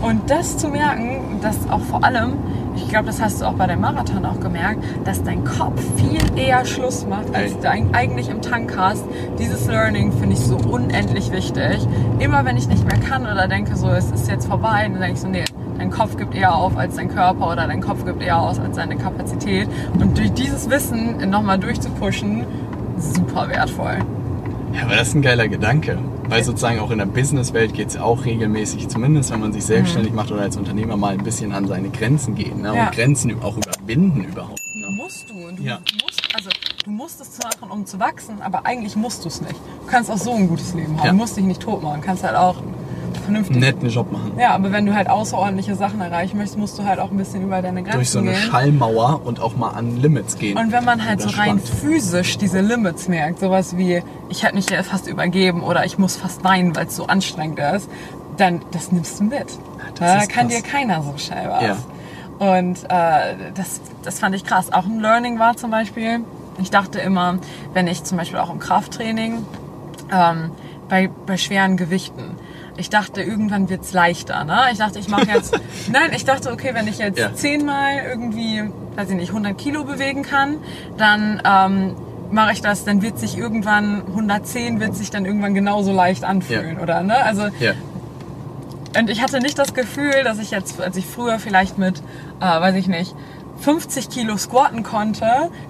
Und 0.01 0.29
das 0.29 0.58
zu 0.58 0.67
merken, 0.67 1.39
dass 1.41 1.55
auch 1.70 1.81
vor 1.81 2.03
allem, 2.03 2.34
ich 2.75 2.88
glaube, 2.90 3.06
das 3.08 3.22
hast 3.22 3.42
du 3.42 3.46
auch 3.46 3.54
bei 3.54 3.68
dem 3.68 3.82
Marathon 3.82 4.25
auch 4.25 4.40
gemerkt, 4.40 4.84
dass 5.06 5.24
dein 5.24 5.44
Kopf 5.44 5.82
viel 5.98 6.22
eher 6.38 6.66
Schluss 6.66 7.06
macht, 7.08 7.34
als 7.36 7.58
du 7.60 7.70
eig- 7.70 7.94
eigentlich 7.94 8.30
im 8.30 8.42
Tank 8.42 8.75
hast. 8.78 9.04
Dieses 9.40 9.68
Learning 9.68 10.12
finde 10.12 10.34
ich 10.36 10.40
so 10.42 10.56
unendlich 10.58 11.32
wichtig. 11.32 11.88
Immer 12.20 12.46
wenn 12.46 12.58
ich 12.58 12.68
nicht 12.68 12.86
mehr 12.86 13.00
kann 13.00 13.24
oder 13.24 13.48
denke, 13.48 13.75
so, 13.75 13.90
es 13.90 14.12
ist 14.12 14.30
jetzt 14.30 14.48
vorbei, 14.48 14.84
dann 14.84 14.94
denke 15.00 15.13
ich 15.13 15.20
so, 15.22 15.28
nee, 15.28 15.44
dein 15.78 15.90
Kopf 15.92 16.16
gibt 16.18 16.36
eher 16.36 16.54
auf 16.56 16.78
als 16.78 16.96
dein 16.96 17.10
Körper 17.10 17.48
oder 17.51 17.68
dein 17.68 17.82
Kopf 17.82 18.06
gibt 18.06 18.22
eher 18.24 18.40
aus 18.40 18.60
als 18.60 18.75
seine 18.75 18.96
Kapazität. 18.98 19.68
Und 20.00 20.18
durch 20.18 20.32
dieses 20.34 20.70
Wissen 20.70 21.30
nochmal 21.30 21.58
durchzupushen, 21.60 22.46
super 22.98 23.50
wertvoll. 23.50 23.98
Ja, 24.74 24.84
aber 24.84 24.96
das 24.96 25.10
ist 25.10 25.16
ein 25.16 25.22
geiler 25.22 25.48
Gedanke. 25.48 25.98
Weil 26.32 26.46
sozusagen 26.46 26.80
auch 26.80 26.92
in 26.92 27.00
der 27.00 27.08
Businesswelt 27.08 27.74
geht 27.74 27.90
es 27.90 27.98
auch 27.98 28.24
regelmäßig, 28.24 28.88
zumindest 28.88 29.32
wenn 29.32 29.42
man 29.42 29.52
sich 29.52 29.66
selbstständig 29.66 30.14
macht 30.14 30.32
oder 30.32 30.44
als 30.44 30.56
Unternehmer 30.56 30.96
mal 30.96 31.12
ein 31.12 31.26
bisschen 31.26 31.52
an 31.52 31.68
seine 31.68 31.90
Grenzen 31.90 32.36
gehen. 32.36 32.62
Ne? 32.62 32.74
Ja. 32.74 32.86
Und 32.86 32.94
Grenzen 32.94 33.44
auch 33.44 33.58
überwinden 33.58 34.24
überhaupt. 34.24 34.62
Ne? 34.74 34.88
Musst 34.92 35.30
du. 35.30 35.34
Und 35.50 35.60
du 35.60 35.64
Ja. 35.64 35.80
musst, 36.02 36.22
also 36.34 36.50
du 36.86 36.90
musst 36.90 37.20
es 37.20 37.38
machen, 37.44 37.70
um 37.70 37.86
zu 37.86 38.00
wachsen, 38.00 38.42
aber 38.42 38.66
eigentlich 38.66 38.96
musst 38.96 39.26
du 39.26 39.28
es 39.28 39.42
nicht. 39.42 39.56
Du 39.82 39.88
kannst 39.88 40.10
auch 40.10 40.18
so 40.18 40.32
ein 40.32 40.48
gutes 40.48 40.74
Leben 40.74 40.98
haben. 40.98 41.06
Ja. 41.06 41.12
Du 41.12 41.18
musst 41.18 41.36
dich 41.36 41.44
nicht 41.44 41.62
tot 41.62 41.84
machen. 41.84 42.00
Kannst 42.00 42.24
halt 42.24 42.38
auch 42.38 42.64
vernünftig. 43.22 43.56
Einen 43.56 43.66
netten 43.66 43.90
Job 43.90 44.12
machen. 44.12 44.34
Ja, 44.40 44.51
aber 44.56 44.72
wenn 44.72 44.86
du 44.86 44.94
halt 44.94 45.10
außerordentliche 45.10 45.75
Sachen 45.75 46.01
erreichen 46.01 46.38
möchtest, 46.38 46.58
musst 46.58 46.78
du 46.78 46.84
halt 46.84 47.00
auch 47.00 47.12
ein 47.12 47.18
bisschen 47.18 47.44
über 47.44 47.62
deine 47.62 47.84
Grenzen 47.84 47.98
Durch 47.98 48.10
so 48.10 48.20
eine 48.20 48.32
gehen. 48.32 48.40
Schallmauer 48.40 49.22
und 49.24 49.40
auch 49.40 49.56
mal 49.56 49.70
an 49.70 49.98
Limits 49.98 50.38
gehen. 50.38 50.58
Und 50.58 50.72
wenn 50.72 50.84
man 50.86 51.06
halt 51.06 51.22
so 51.22 51.30
rein 51.30 51.60
spannend. 51.60 51.70
physisch 51.70 52.38
diese 52.38 52.62
Limits 52.62 53.08
merkt, 53.08 53.40
sowas 53.40 53.78
wie, 53.78 54.04
ich 54.30 54.44
hätte 54.44 54.56
mich 54.56 54.70
ja 54.70 54.84
fast 54.84 55.08
übergeben 55.08 55.63
oder 55.63 55.86
ich 55.86 55.98
muss 55.98 56.16
fast 56.16 56.44
weinen, 56.44 56.75
weil 56.75 56.88
es 56.88 56.96
so 56.96 57.08
anstrengend 57.08 57.60
ist, 57.60 57.90
dann 58.38 58.62
das 58.72 58.92
nimmst 58.92 59.20
du 59.20 59.25
mit. 59.25 59.48
das 59.96 60.00
da 60.00 60.25
kann 60.25 60.48
krass. 60.48 60.62
dir 60.62 60.62
keiner 60.62 61.04
so 61.04 61.13
schnell 61.18 61.50
was. 61.50 61.63
Ja. 61.63 61.78
Und 62.40 62.84
äh, 62.86 63.51
das, 63.54 63.82
das 64.04 64.20
fand 64.20 64.36
ich 64.36 64.44
krass. 64.44 64.74
Auch 64.74 64.86
ein 64.86 65.00
Learning 65.00 65.38
war 65.38 65.58
zum 65.58 65.70
Beispiel, 65.70 66.22
ich 66.60 66.72
dachte 66.72 67.00
immer, 67.00 67.38
wenn 67.74 67.88
ich 67.88 68.04
zum 68.04 68.18
Beispiel 68.18 68.40
auch 68.40 68.50
im 68.50 68.60
Krafttraining 68.60 69.46
ähm, 70.12 70.51
bei, 70.90 71.10
bei 71.25 71.38
schweren 71.38 71.78
Gewichten, 71.78 72.36
ich 72.82 72.90
dachte, 72.90 73.22
irgendwann 73.22 73.70
wird's 73.70 73.94
leichter. 73.94 74.44
Ne? 74.44 74.60
Ich 74.74 74.78
dachte, 74.80 75.00
ich 75.00 75.08
mache 75.08 75.28
jetzt. 75.28 75.54
nein, 75.92 76.12
ich 76.14 76.26
dachte, 76.26 76.52
okay, 76.52 76.72
wenn 76.74 76.88
ich 76.88 76.98
jetzt 76.98 77.18
Ja. 77.18 77.34
zehnmal 77.34 78.02
irgendwie, 78.10 78.64
weiß 78.98 79.10
ich 79.10 79.16
nicht, 79.16 79.30
100 79.30 79.58
Kilo 79.58 79.84
bewegen 79.86 80.24
kann, 80.24 80.58
dann 80.98 81.42
ähm, 81.46 81.96
mache 82.32 82.54
ich 82.54 82.62
das, 82.62 82.84
dann 82.84 83.02
wird 83.02 83.18
sich 83.20 83.38
irgendwann 83.38 84.02
110 84.08 84.80
wird 84.80 84.96
sich 84.96 85.10
dann 85.12 85.26
irgendwann 85.26 85.54
genauso 85.54 85.92
leicht 85.94 86.24
anfühlen, 86.24 86.78
Ja. 86.78 86.82
oder? 86.84 87.04
Ne? 87.04 87.16
Also 87.24 87.44
Ja. 87.60 87.74
und 88.98 89.10
ich 89.10 89.22
hatte 89.22 89.40
nicht 89.40 89.58
das 89.60 89.74
Gefühl, 89.74 90.24
dass 90.24 90.40
ich 90.40 90.52
jetzt, 90.52 90.82
als 90.82 90.98
ich 90.98 91.06
früher 91.06 91.40
vielleicht 91.40 91.78
mit, 91.78 92.00
äh, 92.40 92.44
weiß 92.46 92.76
ich 92.76 92.88
nicht, 92.88 93.16
50 93.60 94.10
Kilo 94.10 94.38
squatten 94.38 94.84
konnte, 94.84 95.26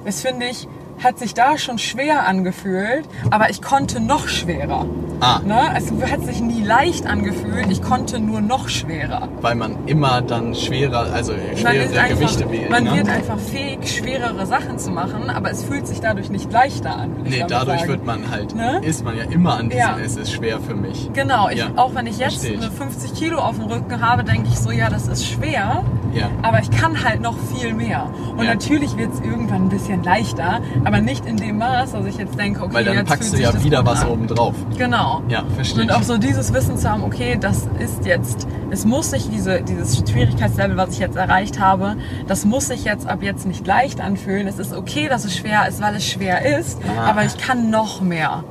das 0.06 0.22
finde 0.22 0.46
ich, 0.48 0.68
hat 1.04 1.18
sich 1.20 1.34
da 1.34 1.58
schon 1.58 1.78
schwer 1.80 2.28
angefühlt, 2.28 3.06
aber 3.32 3.50
ich 3.50 3.62
konnte 3.62 4.00
noch 4.00 4.28
schwerer. 4.28 4.86
Ah. 5.22 5.40
Ne? 5.46 5.60
Es 5.78 5.92
hat 6.12 6.26
sich 6.26 6.42
nie 6.42 6.64
leicht 6.64 7.06
angefühlt, 7.06 7.68
ich 7.70 7.82
konnte 7.84 8.20
nur 8.20 8.42
noch 8.42 8.68
schwerer. 8.70 9.28
Weil 9.42 9.54
man 9.56 9.76
immer 9.86 10.22
dann 10.22 10.56
schwerer, 10.56 11.14
also 11.14 11.34
Man, 11.34 11.58
schwerere 11.58 12.00
einfach, 12.00 12.10
Gewichte 12.20 12.52
wählt. 12.52 12.70
man 12.72 12.84
ne? 12.86 12.96
wird 12.96 13.08
einfach 13.10 13.38
fähig, 13.38 13.80
schwerere 13.98 14.46
Sachen 14.48 14.80
zu 14.80 14.90
machen, 14.92 15.30
aber 15.30 15.52
es 15.52 15.64
fühlt 15.64 15.86
sich 15.88 16.00
dadurch 16.02 16.30
nicht 16.32 16.52
leichter 16.52 16.96
an. 16.98 17.12
Nee, 17.24 17.46
dadurch 17.48 17.82
sagen. 17.82 17.92
wird 17.92 18.06
man 18.06 18.32
halt, 18.32 18.56
Ne? 18.56 18.82
ist 18.84 19.06
man 19.06 19.16
ja 19.16 19.26
immer 19.26 19.54
an 19.58 19.70
diesem, 19.70 19.78
Ja. 19.80 19.98
es 20.04 20.16
ist 20.18 20.32
schwer 20.32 20.60
für 20.60 20.74
mich. 20.76 21.12
Genau, 21.14 21.50
ich, 21.50 21.60
Ja, 21.60 21.68
auch 21.76 21.94
wenn 21.94 22.08
ich 22.08 22.18
jetzt 22.18 22.38
versteh 22.38 22.56
ich. 22.56 22.62
eine 22.62 22.72
50 22.72 23.14
Kilo 23.14 23.38
auf 23.38 23.58
dem 23.58 23.66
Rücken 23.66 24.02
habe, 24.02 24.24
denke 24.24 24.50
ich 24.50 24.58
so, 24.58 24.72
ja, 24.72 24.90
das 24.90 25.08
ist 25.08 25.26
schwer. 25.28 25.84
Ja. 26.14 26.30
Aber 26.42 26.60
ich 26.62 26.70
kann 26.72 27.04
halt 27.04 27.22
noch 27.22 27.36
viel 27.56 27.74
mehr. 27.74 28.10
Und 28.36 28.44
Ja. 28.44 28.54
natürlich 28.54 28.98
wird 28.98 29.14
es 29.14 29.20
irgendwann 29.22 29.64
ein 29.64 29.70
bisschen 29.70 30.04
leichter, 30.04 30.60
aber 30.84 31.00
nicht 31.02 31.26
in 31.26 31.38
dem 31.38 31.58
Maß, 31.58 31.92
dass 31.94 32.06
ich 32.06 32.18
jetzt 32.18 32.38
denke, 32.38 32.62
okay, 32.64 32.74
Weil 32.74 32.84
dann 32.86 32.96
jetzt 32.96 33.08
packst 33.10 33.34
du 33.34 33.38
ja 33.42 33.64
wieder 33.64 33.86
was 33.86 34.06
oben 34.06 34.28
drauf. 34.28 34.56
Genau. 34.78 35.22
Ja, 35.30 35.44
verstehe 35.56 35.84
Und 35.84 35.92
auch 35.92 36.04
so 36.04 36.18
dieses 36.18 36.54
Wissen 36.54 36.78
zu 36.78 36.90
haben, 36.90 37.04
okay, 37.04 37.38
das 37.40 37.68
ist 37.80 38.06
jetzt, 38.06 38.48
es 38.70 38.86
muss 38.86 39.12
sich 39.12 39.30
diese, 39.30 39.62
dieses 39.62 39.98
Schwierigkeitslevel, 40.10 40.78
was 40.78 40.92
ich 40.94 41.00
jetzt 41.00 41.16
erreicht 41.18 41.60
habe, 41.60 41.96
das 42.28 42.46
muss 42.46 42.68
sich 42.68 42.84
jetzt 42.84 43.08
ab 43.08 43.20
jetzt 43.22 43.46
nicht 43.46 43.66
leicht 43.68 44.02
anfühlen. 44.02 44.48
Es 44.48 44.60
ist 44.60 44.74
okay, 44.74 45.08
dass 45.08 45.26
es 45.26 45.36
schwer 45.36 45.68
ist, 45.68 45.82
weil 45.82 45.96
es 45.96 46.06
schwer 46.06 46.58
ist, 46.60 46.80
Ah. 46.98 47.10
aber 47.10 47.24
ich 47.26 47.38
kann 47.38 47.70
noch 47.70 48.02
mehr. 48.02 48.44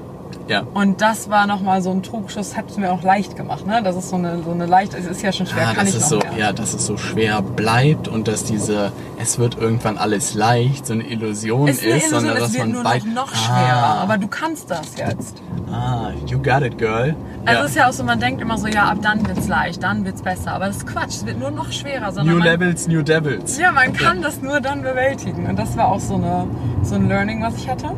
Ja. 0.51 0.65
Und 0.75 1.01
das 1.01 1.31
war 1.31 1.47
nochmal 1.47 1.81
so 1.81 1.91
ein 1.93 2.03
Trugschuss, 2.03 2.57
hat 2.57 2.69
es 2.71 2.77
mir 2.77 2.91
auch 2.93 3.03
leicht 3.05 3.37
gemacht. 3.37 3.67
Ne? 3.67 3.81
Das 3.85 3.95
ist 3.95 4.09
so 4.11 4.17
eine, 4.17 4.43
so 4.43 4.51
eine 4.51 4.67
leicht, 4.67 4.95
es 4.95 5.07
ist 5.07 5.23
ja 5.23 5.33
schon 5.33 5.47
schwer, 5.47 5.69
Ah, 5.69 5.75
kann 5.75 5.87
ich 5.87 5.95
noch 5.95 6.01
so, 6.01 6.19
mehr. 6.19 6.33
ja, 6.37 6.53
dass 6.53 6.75
es 6.75 6.85
so 6.85 6.97
schwer 6.97 7.41
bleibt 7.41 8.09
und 8.09 8.27
dass 8.27 8.43
diese, 8.45 8.91
es 9.23 9.39
wird 9.39 9.57
irgendwann 9.57 9.97
alles 9.97 10.35
leicht, 10.35 10.87
so 10.87 10.93
eine 10.95 11.05
Illusion 11.05 11.69
Es 11.69 11.77
ist 11.79 11.85
eine 11.85 11.91
Illusion, 11.93 12.11
sondern 12.11 12.37
es 12.37 12.43
dass 12.43 12.53
wird 12.55 12.63
man 12.65 12.73
nur 12.73 12.83
noch, 12.83 13.05
noch 13.29 13.35
schwerer, 13.35 13.85
Ah, 13.85 14.01
aber 14.03 14.19
du 14.19 14.27
kannst 14.27 14.71
das 14.73 14.97
jetzt. 14.97 15.41
ah, 15.73 16.11
you 16.27 16.39
got 16.43 16.63
it, 16.63 16.77
girl. 16.79 17.15
Also 17.47 17.59
ja. 17.61 17.65
es 17.65 17.71
ist 17.71 17.77
ja 17.77 17.89
auch 17.89 17.93
so, 17.93 18.03
man 18.05 18.19
denkt 18.19 18.43
immer 18.43 18.59
so, 18.59 18.67
ja, 18.67 18.85
ab 18.91 18.99
dann 19.03 19.27
wird's 19.27 19.47
leicht, 19.49 19.83
dann 19.83 20.05
wird's 20.05 20.21
besser. 20.21 20.53
Aber 20.53 20.67
das 20.67 20.79
ist 20.79 20.87
Quatsch, 20.87 21.11
es 21.15 21.27
wird 21.27 21.39
nur 21.39 21.51
noch 21.53 21.71
schwerer. 21.73 22.13
Sondern 22.13 22.35
New 22.35 22.39
man, 22.41 22.49
Levels, 22.49 22.89
New 22.89 23.03
Devils. 23.03 23.57
Ja, 23.59 23.71
man 23.73 23.93
kann 23.93 24.21
das 24.21 24.43
nur 24.43 24.61
dann 24.61 24.83
bewältigen. 24.83 25.47
Und 25.47 25.59
das 25.59 25.77
war 25.77 25.89
auch 25.89 26.01
so, 26.01 26.17
eine, 26.17 26.47
so 26.83 26.97
ein 26.97 27.09
Learning, 27.09 27.41
was 27.41 27.55
ich 27.57 27.69
hatte. 27.71 27.93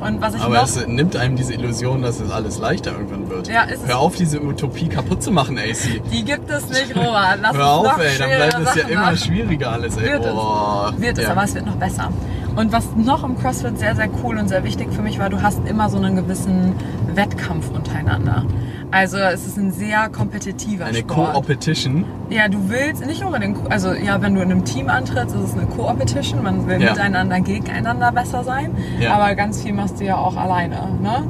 Und 0.00 0.20
was 0.20 0.34
ich 0.34 0.40
Aber 0.40 0.54
noch... 0.56 0.64
es 0.64 0.86
nimmt 0.86 1.16
einem 1.16 1.36
diese 1.36 1.54
Illusion, 1.54 2.02
dass 2.02 2.20
es 2.20 2.30
alles 2.30 2.58
leichter 2.58 2.92
irgendwann 2.92 3.28
wird. 3.28 3.48
Ja, 3.48 3.62
ist 3.62 3.82
es. 3.82 3.88
Hör 3.88 3.98
auf, 3.98 4.16
diese 4.16 4.42
Utopie 4.42 4.88
kaputt 4.88 5.22
zu 5.22 5.30
machen, 5.30 5.58
AC. 5.58 6.02
die 6.10 6.24
gibt 6.24 6.50
es 6.50 6.68
nicht, 6.68 6.96
Robert. 6.96 7.38
Lass 7.42 7.56
Hör 7.56 7.66
auf, 7.66 7.98
ey, 7.98 8.18
dann 8.18 8.30
bleibt 8.30 8.68
es 8.68 8.74
ja 8.74 8.88
immer 8.88 9.00
machen. 9.02 9.16
schwieriger 9.18 9.72
alles, 9.72 9.96
ey. 9.96 10.04
Wird 10.04 10.22
Boah. 10.22 10.92
es. 10.94 11.02
Wird 11.02 11.18
es, 11.18 11.24
ja. 11.24 11.30
aber 11.30 11.44
es 11.44 11.54
wird 11.54 11.66
noch 11.66 11.76
besser. 11.76 12.10
Und 12.56 12.72
was 12.72 12.88
noch 12.96 13.22
im 13.24 13.38
CrossFit 13.38 13.78
sehr, 13.78 13.94
sehr 13.94 14.08
cool 14.22 14.36
und 14.38 14.48
sehr 14.48 14.64
wichtig 14.64 14.92
für 14.92 15.02
mich 15.02 15.18
war, 15.18 15.30
du 15.30 15.40
hast 15.40 15.60
immer 15.68 15.88
so 15.88 15.98
einen 15.98 16.16
gewissen 16.16 16.74
Wettkampf 17.14 17.70
untereinander. 17.70 18.44
Also 18.92 19.18
es 19.18 19.46
ist 19.46 19.56
ein 19.56 19.70
sehr 19.70 20.08
kompetitiver 20.08 20.86
Eine 20.86 20.98
Sport. 20.98 21.32
Co-Opetition. 21.32 22.04
Ja, 22.28 22.48
du 22.48 22.68
willst 22.68 23.06
nicht 23.06 23.24
unbedingt, 23.24 23.70
also 23.70 23.92
ja, 23.92 24.20
wenn 24.20 24.34
du 24.34 24.40
in 24.42 24.50
einem 24.50 24.64
Team 24.64 24.88
antrittst, 24.88 25.34
ist 25.36 25.42
es 25.42 25.52
eine 25.54 25.66
Co-Opetition, 25.66 26.42
man 26.42 26.66
will 26.66 26.80
Ja. 26.82 26.90
miteinander, 26.90 27.40
gegeneinander 27.40 28.10
besser 28.10 28.42
sein, 28.42 28.72
Ja. 28.98 29.14
aber 29.14 29.34
ganz 29.36 29.62
viel 29.62 29.72
machst 29.74 30.00
du 30.00 30.04
ja 30.04 30.16
auch 30.16 30.36
alleine, 30.36 30.76
ne? 31.00 31.22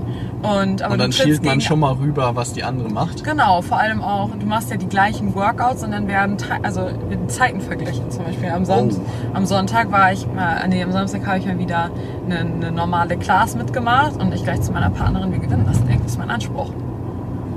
Und, 0.43 0.81
aber 0.81 0.95
Und 0.95 0.99
dann 1.00 1.12
schielt 1.12 1.45
man 1.45 1.61
schon 1.61 1.81
mal 1.81 1.93
rüber, 1.93 2.35
was 2.35 2.55
die 2.55 2.64
andere 2.64 2.88
macht. 2.88 3.25
Genau, 3.25 3.61
vor 3.61 3.79
allem 3.79 4.00
auch, 4.02 4.31
du 4.40 4.47
machst 4.47 4.71
ja 4.71 4.79
die 4.79 4.88
gleichen 4.88 5.35
Workouts 5.35 5.85
und 5.85 5.90
dann 5.90 6.09
werden, 6.09 6.38
also 6.62 6.81
werden 6.81 7.29
Zeiten 7.29 7.61
verglichen. 7.61 8.11
Zum 8.11 8.25
Beispiel 8.25 8.49
am, 8.49 8.64
Sonnt 8.64 8.95
Oh. 8.97 9.37
am 9.37 9.45
Sonntag 9.45 9.93
war 9.93 10.14
ich, 10.14 10.26
mal, 10.35 10.67
nee, 10.69 10.83
am 10.83 10.93
Samstag 10.93 11.26
habe 11.26 11.38
ich 11.40 11.45
mal 11.47 11.59
wieder 11.59 11.90
eine, 12.25 12.38
eine 12.38 12.73
normale 12.73 13.19
Class 13.19 13.55
mitgemacht 13.55 14.17
und 14.19 14.33
ich 14.33 14.43
gleich 14.43 14.62
zu 14.62 14.73
meiner 14.73 14.88
Partnerin, 14.88 15.31
wir 15.31 15.40
gewinnen 15.40 15.67
das 15.69 15.85
Ding, 15.85 16.00
das 16.02 16.12
ist 16.12 16.19
mein 16.19 16.31
Anspruch. 16.31 16.71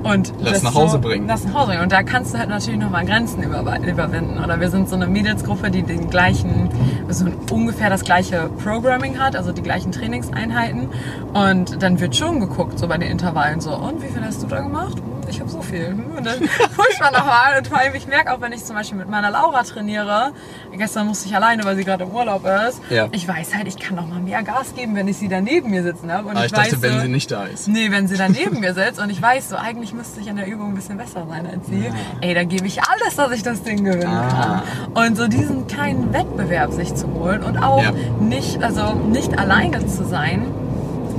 Und 0.04 0.32
Lass 0.38 0.52
das 0.54 0.62
nach 0.62 0.72
so- 0.72 0.80
Hause 0.80 0.98
bringen. 0.98 1.26
Lass 1.26 1.44
nach 1.44 1.54
Hause 1.54 1.68
bringen. 1.68 1.82
Und 1.82 1.90
da 1.92 2.02
kannst 2.02 2.34
du 2.34 2.38
halt 2.38 2.50
natürlich 2.50 2.78
nochmal 2.78 3.04
Grenzen 3.06 3.42
über, 3.42 3.60
überwinden. 3.80 4.38
Oder 4.42 4.60
wir 4.60 4.68
sind 4.70 4.88
so 4.88 4.96
eine 4.96 5.06
Mädelsgruppe, 5.06 5.70
die 5.70 5.82
den 5.82 6.10
gleichen, 6.10 6.68
also 7.08 7.24
ungefähr 7.50 7.88
das 7.90 8.04
gleiche 8.04 8.50
Programming 8.62 9.18
hat, 9.18 9.34
also 9.34 9.50
die 9.52 9.62
gleichen 9.62 9.92
Trainingseinheiten. 9.92 10.88
Und 11.32 11.82
dann 11.82 12.00
wird 12.00 12.14
schon 12.16 12.38
geguckt, 12.40 12.78
so 12.78 12.86
bei 12.86 12.98
den 12.98 13.10
Intervallen, 13.10 13.60
so, 13.60 13.74
und 13.74 14.02
wie 14.02 14.08
viel 14.08 14.22
hast 14.22 14.42
du 14.42 14.46
da 14.46 14.60
gemacht? 14.60 14.98
Ich 15.28 15.40
habe 15.40 15.50
so 15.50 15.62
viel. 15.62 15.86
Und 16.16 16.24
dann 16.24 16.40
pusht 16.40 17.00
man 17.00 17.12
nochmal. 17.12 17.58
Und 17.58 17.66
vor 17.68 17.78
allem, 17.78 17.94
ich 17.94 18.06
merke 18.06 18.32
auch, 18.32 18.40
wenn 18.40 18.52
ich 18.52 18.64
zum 18.64 18.76
Beispiel 18.76 18.98
mit 18.98 19.08
meiner 19.08 19.30
Laura 19.30 19.62
trainiere, 19.62 20.32
gestern 20.76 21.06
musste 21.06 21.28
ich 21.28 21.34
alleine, 21.34 21.64
weil 21.64 21.76
sie 21.76 21.84
gerade 21.84 22.04
im 22.04 22.10
Urlaub 22.10 22.44
ist, 22.68 22.80
Ja. 22.90 23.08
ich 23.12 23.26
weiß 23.26 23.54
halt, 23.54 23.66
ich 23.68 23.76
kann 23.78 23.96
noch 23.96 24.06
mal 24.06 24.20
mehr 24.20 24.42
Gas 24.42 24.74
geben, 24.74 24.94
wenn 24.96 25.08
ich 25.08 25.16
sie 25.16 25.28
da 25.28 25.40
neben 25.40 25.70
mir 25.70 25.82
sitzen 25.82 26.12
habe. 26.12 26.28
Und 26.28 26.36
Aber 26.36 26.40
ich, 26.46 26.52
ich 26.52 26.52
dachte, 26.52 26.72
weiß, 26.72 26.82
wenn 26.82 27.00
sie 27.00 27.08
nicht 27.08 27.30
da 27.30 27.44
ist. 27.44 27.68
Nee, 27.68 27.90
wenn 27.90 28.06
sie 28.08 28.16
dann 28.16 28.32
neben 28.32 28.60
mir 28.60 28.74
sitzt 28.74 29.00
und 29.00 29.10
ich 29.10 29.20
weiß, 29.20 29.48
so 29.50 29.56
eigentlich 29.56 29.92
müsste 29.94 30.20
ich 30.20 30.26
in 30.28 30.36
der 30.36 30.46
Übung 30.46 30.68
ein 30.70 30.74
bisschen 30.74 30.96
besser 30.98 31.26
sein 31.28 31.46
als 31.46 31.66
sie. 31.66 31.90
Ey, 32.20 32.34
da 32.34 32.44
gebe 32.44 32.66
ich 32.66 32.80
alles, 32.82 33.16
dass 33.16 33.30
ich 33.32 33.42
das 33.42 33.62
Ding 33.62 33.84
gewinnen 33.84 34.04
Ah. 34.14 34.62
Und 34.94 35.16
so 35.16 35.26
diesen 35.28 35.66
kleinen 35.66 36.12
Wettbewerb 36.12 36.72
sich 36.72 36.94
zu 36.94 37.06
holen 37.14 37.42
und 37.42 37.58
auch 37.58 37.82
Ja. 37.82 37.92
nicht, 38.20 38.62
also 38.62 38.92
nicht 38.94 39.38
alleine 39.38 39.86
zu 39.86 40.04
sein, 40.04 40.46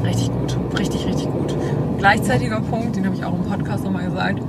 richtig 0.04 0.30
gut. 0.32 0.58
Richtig, 0.78 1.06
richtig 1.06 1.26
gut. 1.32 1.55
Gleichzeitiger 2.06 2.62
Punkt, 2.62 2.96
den 2.96 3.04
habe 3.04 3.16
ich 3.16 3.26
auch 3.26 3.34
im 3.34 3.46
Podcast 3.46 3.84
nochmal 3.84 4.06
gesagt. 4.06 4.40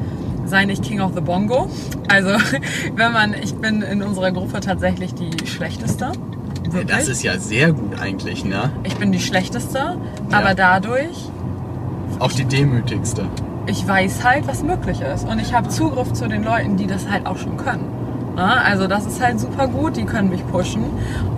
Sei 0.45 0.67
nicht 0.67 0.83
King 0.83 1.01
of 1.01 1.13
the 1.15 1.23
Bongo. 1.23 1.71
Also, 2.07 2.29
wenn 2.97 3.13
man, 3.13 3.33
ich 3.33 3.55
bin 3.55 3.81
in 3.81 4.03
unserer 4.03 4.31
Gruppe 4.31 4.61
tatsächlich 4.61 5.15
die 5.15 5.47
schlechteste. 5.47 6.13
Wirklich. 6.65 6.87
Das 6.87 7.09
ist 7.09 7.23
ja 7.23 7.39
sehr 7.39 7.73
gut 7.73 7.99
eigentlich, 7.99 8.45
ne? 8.45 8.73
ich 8.85 8.97
bin 8.97 9.11
die 9.11 9.21
schlechteste, 9.21 9.79
Ja. 9.79 10.39
aber 10.39 10.55
dadurch 10.55 11.31
Auch 12.19 12.31
die 12.31 12.45
demütigste. 12.45 13.25
ich 13.67 13.89
weiß 13.89 14.23
halt, 14.23 14.47
was 14.47 14.63
möglich 14.63 15.01
ist. 15.01 15.27
Und 15.27 15.39
ich 15.39 15.55
habe 15.55 15.71
Zugriff 15.71 16.13
zu 16.13 16.29
den 16.29 16.45
Leuten, 16.45 16.77
die 16.77 16.87
das 16.87 17.09
halt 17.09 17.25
auch 17.25 17.39
schon 17.39 17.57
können. 17.57 17.87
Na, 18.37 18.57
also 18.65 18.87
das 18.87 19.07
ist 19.07 19.23
halt 19.23 19.41
super 19.41 19.67
gut, 19.67 19.97
die 19.97 20.05
können 20.05 20.29
mich 20.29 20.47
pushen. 20.49 20.85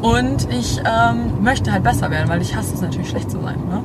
Und 0.02 0.48
ich 0.52 0.80
ähm, 0.80 1.44
möchte 1.44 1.70
halt 1.72 1.84
besser 1.84 2.10
werden, 2.10 2.28
weil 2.28 2.42
ich 2.42 2.56
hasse 2.56 2.74
es 2.74 2.80
natürlich 2.80 3.08
schlecht 3.08 3.30
zu 3.30 3.40
sein. 3.40 3.60
Ne? 3.70 3.84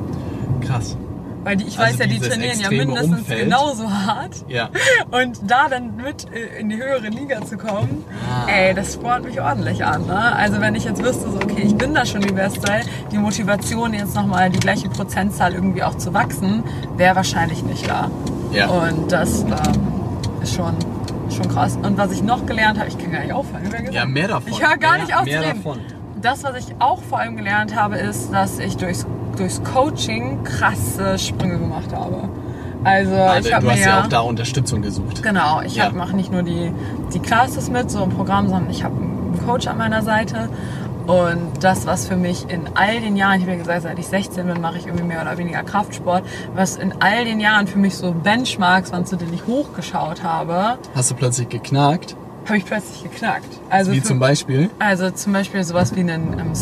Krass. 0.66 0.96
Weil 1.44 1.56
die, 1.56 1.64
ich 1.66 1.78
Also 1.78 1.92
weiß 1.92 1.98
ja, 2.00 2.06
die 2.06 2.18
trainieren 2.20 2.58
ja 2.58 2.70
mindestens 2.70 3.18
Umfeld. 3.18 3.40
genauso 3.44 3.90
hart. 3.90 4.44
Ja. 4.48 4.70
Und 5.10 5.38
da 5.46 5.68
dann 5.68 5.96
mit 5.96 6.26
äh, 6.32 6.58
in 6.58 6.70
die 6.70 6.76
höhere 6.76 7.08
Liga 7.08 7.44
zu 7.44 7.56
kommen, 7.58 8.04
Ah. 8.28 8.48
ey, 8.50 8.74
das 8.74 8.94
spornt 8.94 9.26
mich 9.26 9.40
ordentlich 9.40 9.84
an. 9.84 10.06
Ne? 10.06 10.16
Also 10.36 10.60
wenn 10.60 10.74
ich 10.74 10.84
jetzt 10.84 11.02
wüsste, 11.04 11.30
so, 11.30 11.36
okay, 11.36 11.62
ich 11.64 11.76
bin 11.76 11.92
da 11.94 12.06
schon 12.06 12.22
die 12.22 12.32
Beste, 12.32 12.80
die 13.12 13.18
Motivation 13.18 13.92
jetzt 13.94 14.14
nochmal 14.14 14.48
die 14.50 14.58
gleiche 14.58 14.88
Prozentzahl 14.88 15.52
irgendwie 15.54 15.82
auch 15.82 15.96
zu 15.98 16.14
wachsen, 16.14 16.64
wäre 16.96 17.14
wahrscheinlich 17.16 17.62
nicht 17.62 17.88
da. 17.88 18.10
Ja. 18.52 18.68
Und 18.68 19.12
das 19.12 19.42
ähm, 19.42 19.52
ist 20.42 20.54
schon, 20.54 20.74
schon 21.34 21.48
krass. 21.48 21.76
Und 21.82 21.98
was 21.98 22.10
ich 22.12 22.22
noch 22.22 22.46
gelernt 22.46 22.78
habe, 22.78 22.88
ich 22.88 22.96
kann 22.96 23.12
gar 23.12 23.20
nicht 23.20 23.32
aufhören. 23.32 23.64
Ja, 23.92 24.06
mehr 24.06 24.28
davon. 24.28 24.50
Ich 24.52 24.60
höre 24.66 24.76
gar 24.78 24.92
Mehr- 24.92 25.00
nicht 25.02 25.14
auf 25.16 25.24
mehr 25.24 25.40
zu 25.42 25.46
reden. 25.48 25.62
davon. 25.62 25.78
Das, 26.22 26.42
was 26.42 26.56
ich 26.56 26.74
auch 26.78 27.02
vor 27.02 27.18
allem 27.18 27.36
gelernt 27.36 27.74
habe, 27.76 27.96
ist, 27.96 28.32
dass 28.32 28.58
ich 28.58 28.78
durchs, 28.78 29.06
durchs 29.34 29.62
Coaching 29.64 30.42
krasse 30.44 31.18
Sprünge 31.18 31.58
gemacht 31.58 31.92
habe. 31.94 32.28
Also 32.84 33.14
Ah, 33.14 33.38
ich 33.38 33.46
du 33.46 33.54
habe 33.54 33.66
mir 33.66 33.72
hast 33.72 33.84
ja 33.84 34.02
auch 34.02 34.06
da 34.08 34.20
Unterstützung 34.20 34.82
gesucht. 34.82 35.22
Genau, 35.22 35.60
ich 35.62 35.76
Ja. 35.76 35.90
mache 35.90 36.14
nicht 36.14 36.30
nur 36.30 36.42
die, 36.42 36.70
die 37.14 37.18
Classes 37.18 37.70
mit, 37.70 37.90
so 37.90 38.02
im 38.02 38.10
Programm, 38.10 38.48
sondern 38.48 38.70
ich 38.70 38.84
habe 38.84 38.94
einen 38.96 39.40
Coach 39.46 39.66
an 39.66 39.78
meiner 39.78 40.02
Seite. 40.02 40.48
Und 41.06 41.62
das, 41.62 41.86
was 41.86 42.06
für 42.08 42.16
mich 42.16 42.48
in 42.48 42.62
all 42.74 42.98
den 43.00 43.16
Jahren, 43.16 43.34
ich 43.36 43.42
habe 43.42 43.52
ja 43.52 43.58
gesagt, 43.58 43.82
seit 43.82 43.98
ich 43.98 44.06
16 44.06 44.46
bin, 44.46 44.60
mache 44.62 44.78
ich 44.78 44.86
irgendwie 44.86 45.04
mehr 45.04 45.20
oder 45.20 45.36
weniger 45.36 45.62
Kraftsport, 45.62 46.24
was 46.54 46.76
in 46.76 46.94
all 47.00 47.24
den 47.26 47.40
Jahren 47.40 47.66
für 47.66 47.78
mich 47.78 47.94
so 47.94 48.12
Benchmarks 48.12 48.90
waren, 48.92 49.04
zu 49.04 49.16
denen 49.16 49.34
ich 49.34 49.46
hochgeschaut 49.46 50.22
habe, 50.22 50.78
Hast 50.94 51.10
du 51.10 51.14
plötzlich 51.14 51.48
geknackt? 51.50 52.16
habe 52.46 52.56
ich 52.58 52.64
plötzlich 52.66 53.02
geknackt. 53.02 53.48
Also, 53.70 53.92
Wie 53.92 54.00
für, 54.00 54.06
zum 54.08 54.18
Beispiel? 54.18 54.70
also 54.78 55.10
zum 55.10 55.32
Beispiel 55.34 55.62
sowas 55.64 55.94
wie 55.96 56.00
einen, 56.00 56.38
ähm, 56.38 56.52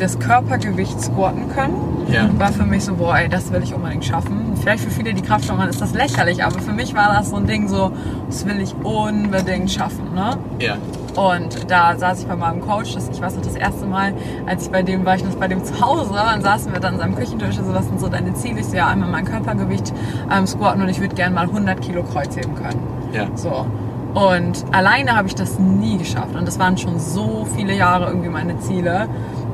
S- 0.00 0.16
das 0.16 0.18
Körpergewicht 0.18 1.00
squatten 1.00 1.48
können 1.54 2.06
Ja. 2.10 2.28
war 2.38 2.48
für 2.52 2.64
mich 2.64 2.84
so, 2.84 2.94
boah, 2.94 3.16
ey, 3.18 3.28
das 3.28 3.52
will 3.52 3.62
ich 3.62 3.74
unbedingt 3.74 4.04
schaffen. 4.04 4.52
Vielleicht 4.60 4.82
für 4.84 4.90
viele, 4.90 5.12
die 5.14 5.22
Kraftsport 5.22 5.58
machen, 5.58 5.70
ist 5.70 5.80
das 5.80 5.92
lächerlich, 5.94 6.42
aber 6.44 6.58
für 6.60 6.72
mich 6.72 6.94
war 6.94 7.12
das 7.14 7.30
so 7.30 7.36
ein 7.36 7.46
Ding 7.46 7.68
so, 7.68 7.90
das 8.28 8.46
will 8.46 8.60
ich 8.60 8.74
unbedingt 8.82 9.70
schaffen, 9.70 10.14
ne? 10.14 10.38
Ja. 10.60 10.76
Und 11.16 11.70
da 11.70 11.96
saß 11.96 12.20
ich 12.20 12.26
bei 12.28 12.36
meinem 12.36 12.60
Coach, 12.60 12.94
das, 12.94 13.08
ich 13.08 13.20
weiß 13.20 13.34
noch, 13.34 13.42
das 13.42 13.56
erste 13.56 13.86
Mal, 13.86 14.12
als 14.46 14.66
ich 14.66 14.70
bei 14.70 14.82
dem 14.82 15.04
war, 15.04 15.16
ich 15.16 15.24
noch 15.24 15.34
bei 15.34 15.48
dem 15.48 15.64
zu 15.64 15.80
Hause, 15.80 16.12
dann 16.14 16.40
saßen 16.42 16.72
wir 16.72 16.80
dann 16.80 16.94
an 16.94 17.00
seinem 17.00 17.16
Küchentisch, 17.16 17.58
also 17.58 17.74
was 17.74 17.86
sind 17.86 18.00
so 18.00 18.08
deine 18.08 18.32
Ziele? 18.34 18.60
Ich 18.60 18.66
so, 18.66 18.76
ja, 18.76 18.86
einmal 18.86 19.08
mein 19.10 19.24
Körpergewicht 19.24 19.92
ähm, 20.34 20.46
squatten 20.46 20.80
und 20.80 20.88
ich 20.88 21.00
würde 21.00 21.14
gerne 21.16 21.34
mal 21.34 21.42
100 21.46 21.80
Kilo 21.80 22.02
Kreuzheben 22.04 22.54
können. 22.54 22.80
Ja. 23.12 23.24
So. 23.34 23.66
Und 24.14 24.64
alleine 24.72 25.16
habe 25.16 25.28
ich 25.28 25.34
das 25.34 25.58
nie 25.58 25.98
geschafft. 25.98 26.34
Und 26.34 26.46
das 26.48 26.58
waren 26.58 26.78
schon 26.78 26.98
so 26.98 27.46
viele 27.56 27.74
Jahre 27.74 28.06
irgendwie 28.06 28.28
meine 28.30 28.58
Ziele. 28.60 29.06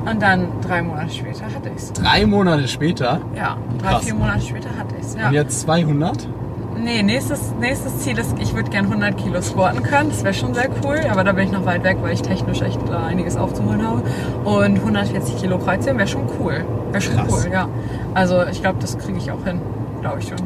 Und 0.09 0.21
dann 0.23 0.49
drei 0.67 0.83
Monate 0.83 1.11
später 1.11 1.45
hatte 1.47 1.71
ich 1.75 1.77
es. 1.83 1.93
Drei 1.93 2.27
Monate 2.27 2.69
später 2.69 3.21
Ja, 3.35 3.57
drei, 3.79 3.89
Krass. 3.93 4.05
vier 4.05 4.15
Monate 4.15 4.41
später 4.43 4.69
hatte 4.79 4.95
ich 4.99 5.07
es. 5.07 5.15
Ja. 5.15 5.29
und 5.29 5.33
jetzt 5.35 5.61
200. 5.63 6.29
Nee, 6.77 7.03
nächstes, 7.03 7.55
nächstes 7.61 8.01
Ziel 8.01 8.19
ist, 8.19 8.35
ich 8.41 8.53
würde 8.55 8.69
gern 8.69 8.87
100 8.87 9.17
Kilo 9.17 9.41
squatten 9.41 9.83
können. 9.83 10.11
Das 10.11 10.25
wäre 10.25 10.35
schon 10.35 10.53
sehr 10.55 10.69
cool, 10.85 11.01
aber 11.11 11.23
da 11.25 11.33
bin 11.33 11.45
ich 11.47 11.53
noch 11.53 11.65
weit 11.65 11.85
weg, 11.85 11.99
weil 12.03 12.13
ich 12.13 12.21
technisch 12.23 12.61
echt 12.63 12.81
äh, 12.89 12.93
einiges 12.93 13.37
aufzuholen 13.37 13.87
habe. 13.87 14.03
Und 14.45 14.77
140 14.79 15.37
Kilo 15.39 15.59
Kreuzheben 15.59 15.99
wäre 15.99 16.09
schon 16.09 16.27
cool. 16.41 16.65
Wäre 16.91 17.01
schon 17.01 17.15
Krass. 17.17 17.29
cool, 17.47 17.53
ja. 17.53 17.69
Also 18.13 18.43
ich 18.51 18.61
glaube, 18.61 18.79
das 18.81 18.99
kriege 18.99 19.17
ich 19.19 19.31
auch 19.31 19.45
hin, 19.45 19.61
glaube 20.01 20.19
ich 20.19 20.29
schon. 20.29 20.39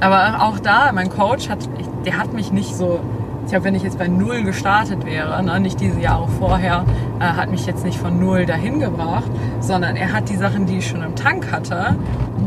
Aber 0.00 0.42
auch 0.42 0.58
da, 0.58 0.90
mein 0.92 1.08
Coach 1.08 1.48
hat, 1.48 1.60
der 2.04 2.18
hat 2.18 2.32
mich 2.34 2.52
nicht 2.52 2.74
so. 2.74 3.00
Ich 3.46 3.50
glaube, 3.52 3.66
wenn 3.66 3.76
ich 3.76 3.84
jetzt 3.84 3.96
bei 3.96 4.08
Null 4.08 4.42
gestartet 4.42 5.06
wäre, 5.06 5.40
ne, 5.40 5.60
nicht 5.60 5.78
diese 5.78 6.00
Jahre 6.00 6.26
vorher, 6.40 6.84
äh, 7.20 7.22
hat 7.22 7.48
mich 7.48 7.64
jetzt 7.64 7.84
nicht 7.84 7.96
von 7.96 8.18
Null 8.18 8.44
dahin 8.44 8.80
gebracht, 8.80 9.30
sondern 9.60 9.94
er 9.94 10.12
hat 10.12 10.28
die 10.28 10.34
Sachen, 10.34 10.66
die 10.66 10.78
ich 10.78 10.88
schon 10.88 11.00
im 11.00 11.14
Tank 11.14 11.52
hatte, 11.52 11.94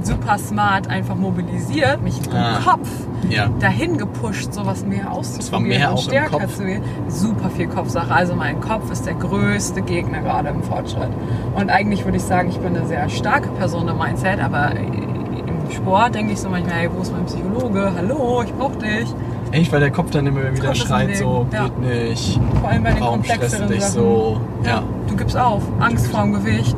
super 0.04 0.38
smart 0.38 0.90
einfach 0.90 1.16
mobilisiert, 1.16 2.02
mich 2.04 2.20
im 2.28 2.34
Ah. 2.36 2.60
Kopf 2.66 2.90
Ja. 3.30 3.48
dahin 3.62 3.98
gepusht, 3.98 4.52
sowas 4.54 4.86
mehr 4.86 5.10
auszuprobieren 5.10 5.70
mehr 5.70 5.92
und 5.92 6.00
im 6.00 6.04
stärker 6.04 6.48
zu 6.50 6.66
gehen. 6.66 6.84
Super 7.08 7.50
viel 7.50 7.68
Kopfsache. 7.68 8.14
Also 8.14 8.36
mein 8.36 8.60
Kopf 8.60 8.92
ist 8.92 9.06
der 9.06 9.14
größte 9.14 9.82
Gegner 9.82 10.20
gerade 10.20 10.50
im 10.50 10.62
Fortschritt. 10.64 11.10
Und 11.56 11.70
eigentlich 11.70 12.04
würde 12.04 12.18
ich 12.18 12.24
sagen, 12.24 12.50
ich 12.50 12.60
bin 12.60 12.76
eine 12.76 12.86
sehr 12.88 13.08
starke 13.08 13.48
Person 13.52 13.88
im 13.88 13.98
Mindset, 13.98 14.42
aber 14.44 14.72
im 14.76 15.72
Sport 15.72 16.16
denke 16.16 16.34
ich 16.34 16.40
so 16.42 16.50
manchmal, 16.50 16.76
hey, 16.76 16.90
wo 16.94 17.02
ist 17.02 17.14
mein 17.14 17.26
Psychologe? 17.26 17.90
Hallo, 17.96 18.44
ich 18.46 18.54
brauche 18.54 18.78
dich. 18.80 19.08
Echt, 19.52 19.72
weil 19.72 19.80
der 19.80 19.92
Kopf 19.92 20.12
dann 20.12 20.28
immer 20.28 20.56
wieder 20.56 20.76
schreit 20.76 21.18
so, 21.18 21.48
ja. 21.52 21.64
geht 21.64 21.80
nicht, 21.80 22.40
Vor 22.60 22.70
allem 22.70 22.84
bei 22.84 22.92
den 22.92 23.00
warum 23.00 23.14
komplexeren 23.16 23.68
du 23.68 23.74
dich 23.74 23.84
Sachen. 23.84 23.94
so? 23.94 24.42
Ja. 24.64 24.84
Du 25.08 25.16
gibst 25.16 25.38
auf. 25.38 25.64
Angst 25.80 26.08
vorm 26.08 26.34
Gewicht. 26.34 26.76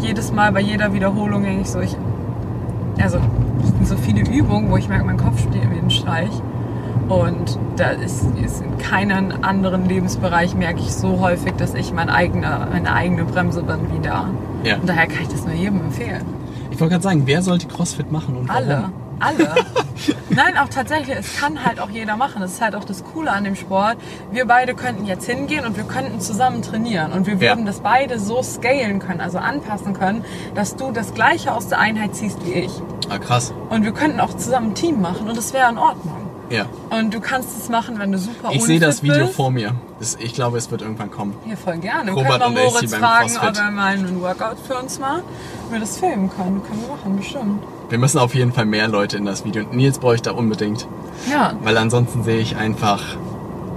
Jedes 0.00 0.32
Mal 0.32 0.52
bei 0.52 0.60
jeder 0.60 0.92
Wiederholung 0.92 1.44
denke 1.44 1.62
ich 1.62 1.70
so, 1.70 1.80
ich, 1.80 1.96
also 3.00 3.18
es 3.62 3.68
sind 3.68 3.86
so 3.86 3.96
viele 3.96 4.28
Übungen, 4.28 4.70
wo 4.70 4.76
ich 4.76 4.88
merke, 4.88 5.04
mein 5.04 5.16
Kopf 5.16 5.40
spielt 5.40 5.70
wie 5.70 5.78
ein 5.78 5.90
Streich. 5.90 6.30
Und 7.08 7.58
da 7.76 7.90
ist, 7.90 8.26
ist 8.44 8.62
in 8.62 8.76
keinem 8.78 9.32
anderen 9.42 9.88
Lebensbereich 9.88 10.54
merke 10.54 10.80
ich 10.80 10.92
so 10.92 11.20
häufig, 11.20 11.52
dass 11.54 11.74
ich 11.74 11.92
mein 11.92 12.10
eigener, 12.10 12.68
meine 12.70 12.92
eigene 12.92 13.24
Bremse 13.24 13.62
bin 13.62 13.78
wie 13.92 14.00
da. 14.00 14.28
Ja. 14.62 14.76
Und 14.76 14.88
daher 14.88 15.06
kann 15.06 15.22
ich 15.22 15.28
das 15.28 15.46
nur 15.46 15.54
jedem 15.54 15.80
empfehlen. 15.80 16.22
Ich 16.70 16.80
wollte 16.80 16.92
gerade 16.92 17.04
sagen, 17.04 17.22
wer 17.24 17.42
sollte 17.42 17.66
CrossFit 17.66 18.12
machen 18.12 18.36
und 18.36 18.48
warum? 18.48 18.62
Alle. 18.62 18.84
Alle. 19.20 19.54
Nein, 20.30 20.56
auch 20.58 20.68
tatsächlich, 20.68 21.16
es 21.16 21.36
kann 21.38 21.64
halt 21.64 21.80
auch 21.80 21.90
jeder 21.90 22.16
machen. 22.16 22.40
Das 22.40 22.52
ist 22.52 22.60
halt 22.60 22.74
auch 22.74 22.84
das 22.84 23.02
Coole 23.04 23.32
an 23.32 23.44
dem 23.44 23.56
Sport. 23.56 23.96
Wir 24.30 24.46
beide 24.46 24.74
könnten 24.74 25.04
jetzt 25.06 25.26
hingehen 25.26 25.64
und 25.66 25.76
wir 25.76 25.84
könnten 25.84 26.20
zusammen 26.20 26.62
trainieren. 26.62 27.12
Und 27.12 27.26
wir 27.26 27.34
Ja. 27.34 27.40
würden 27.52 27.66
das 27.66 27.80
beide 27.80 28.18
so 28.18 28.42
scalen 28.42 29.00
können, 29.00 29.20
also 29.20 29.38
anpassen 29.38 29.94
können, 29.94 30.24
dass 30.54 30.76
du 30.76 30.92
das 30.92 31.14
Gleiche 31.14 31.52
aus 31.54 31.68
der 31.68 31.78
Einheit 31.80 32.14
ziehst 32.14 32.38
wie 32.46 32.52
ich. 32.52 32.72
Ah, 33.08 33.18
krass. 33.18 33.52
Und 33.70 33.84
wir 33.84 33.92
könnten 33.92 34.20
auch 34.20 34.34
zusammen 34.36 34.68
ein 34.70 34.74
Team 34.74 35.00
machen 35.00 35.28
und 35.28 35.36
das 35.36 35.52
wäre 35.52 35.70
in 35.70 35.78
Ordnung. 35.78 36.14
Ja. 36.50 36.64
Und 36.90 37.12
du 37.12 37.20
kannst 37.20 37.58
es 37.58 37.68
machen, 37.68 37.98
wenn 37.98 38.10
du 38.12 38.18
super 38.18 38.50
Ich 38.52 38.64
sehe 38.64 38.80
das 38.80 39.02
Video 39.02 39.26
bist. 39.26 39.36
vor 39.36 39.50
mir. 39.50 39.74
Ich 40.18 40.32
glaube, 40.32 40.56
es 40.56 40.70
wird 40.70 40.80
irgendwann 40.80 41.10
kommen. 41.10 41.34
Hier 41.44 41.56
voll 41.58 41.76
gerne. 41.78 42.06
Wir 42.14 42.22
Robert 42.22 42.42
können 42.42 42.56
AC 42.56 42.64
Moritz 42.72 42.94
fragen, 42.94 43.30
ob 43.46 43.56
er 43.56 43.70
mal 43.70 43.92
einen 43.94 44.22
Workout 44.22 44.56
für 44.66 44.76
uns 44.78 44.98
macht. 44.98 45.24
Wir 45.70 45.80
das 45.80 45.98
filmen 45.98 46.30
können. 46.30 46.62
Können 46.62 46.80
wir 46.82 46.96
machen, 46.96 47.16
bestimmt. 47.16 47.62
Wir 47.88 47.98
müssen 47.98 48.18
auf 48.18 48.34
jeden 48.34 48.52
Fall 48.52 48.66
mehr 48.66 48.88
Leute 48.88 49.16
in 49.16 49.24
das 49.24 49.44
Video. 49.44 49.64
Nils 49.72 49.98
brauche 49.98 50.14
ich 50.16 50.22
da 50.22 50.32
unbedingt. 50.32 50.86
Ja, 51.30 51.54
Weil 51.62 51.76
ansonsten 51.78 52.22
sehe 52.22 52.38
ich 52.38 52.56
einfach. 52.56 53.02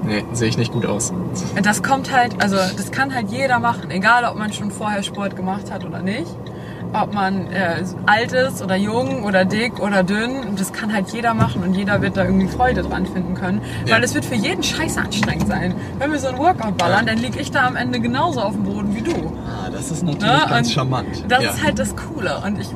Nee, 0.03 0.25
sehe 0.33 0.49
ich 0.49 0.57
nicht 0.57 0.73
gut 0.73 0.85
aus. 0.85 1.13
Das 1.61 1.83
kommt 1.83 2.11
halt, 2.11 2.41
also 2.41 2.55
das 2.55 2.91
kann 2.91 3.13
halt 3.13 3.29
jeder 3.29 3.59
machen, 3.59 3.91
egal 3.91 4.25
ob 4.25 4.35
man 4.35 4.51
schon 4.51 4.71
vorher 4.71 5.03
Sport 5.03 5.35
gemacht 5.35 5.71
hat 5.71 5.85
oder 5.85 6.01
nicht. 6.01 6.25
Ob 6.93 7.13
man 7.13 7.47
äh, 7.51 7.83
alt 8.05 8.33
ist 8.33 8.61
oder 8.61 8.75
jung 8.75 9.23
oder 9.23 9.45
dick 9.45 9.79
oder 9.79 10.03
dünn, 10.03 10.55
das 10.57 10.73
kann 10.73 10.91
halt 10.91 11.09
jeder 11.13 11.33
machen 11.33 11.63
und 11.63 11.73
jeder 11.73 12.01
wird 12.01 12.17
da 12.17 12.25
irgendwie 12.25 12.47
Freude 12.49 12.81
dran 12.81 13.05
finden 13.05 13.33
können. 13.35 13.61
Ja. 13.85 13.95
Weil 13.95 14.03
es 14.03 14.13
wird 14.13 14.25
für 14.25 14.35
jeden 14.35 14.61
scheiße 14.61 14.99
anstrengend 14.99 15.47
sein. 15.47 15.73
Wenn 15.99 16.11
wir 16.11 16.19
so 16.19 16.27
ein 16.27 16.37
Workout 16.37 16.77
ballern, 16.77 17.05
dann 17.05 17.17
lieg 17.19 17.39
ich 17.39 17.49
da 17.51 17.65
am 17.65 17.77
Ende 17.77 18.01
genauso 18.01 18.41
auf 18.41 18.53
dem 18.55 18.63
Boden 18.63 18.93
wie 18.93 19.01
du. 19.03 19.31
Ah, 19.47 19.69
das 19.71 19.89
ist 19.89 20.03
natürlich 20.03 20.33
Ne? 20.33 20.45
ganz 20.49 20.67
Und 20.67 20.73
charmant. 20.73 21.23
Das 21.29 21.43
ja. 21.43 21.51
ist 21.51 21.63
halt 21.63 21.79
das 21.79 21.95
Coole. 21.95 22.41
Und 22.45 22.59
ich, 22.59 22.67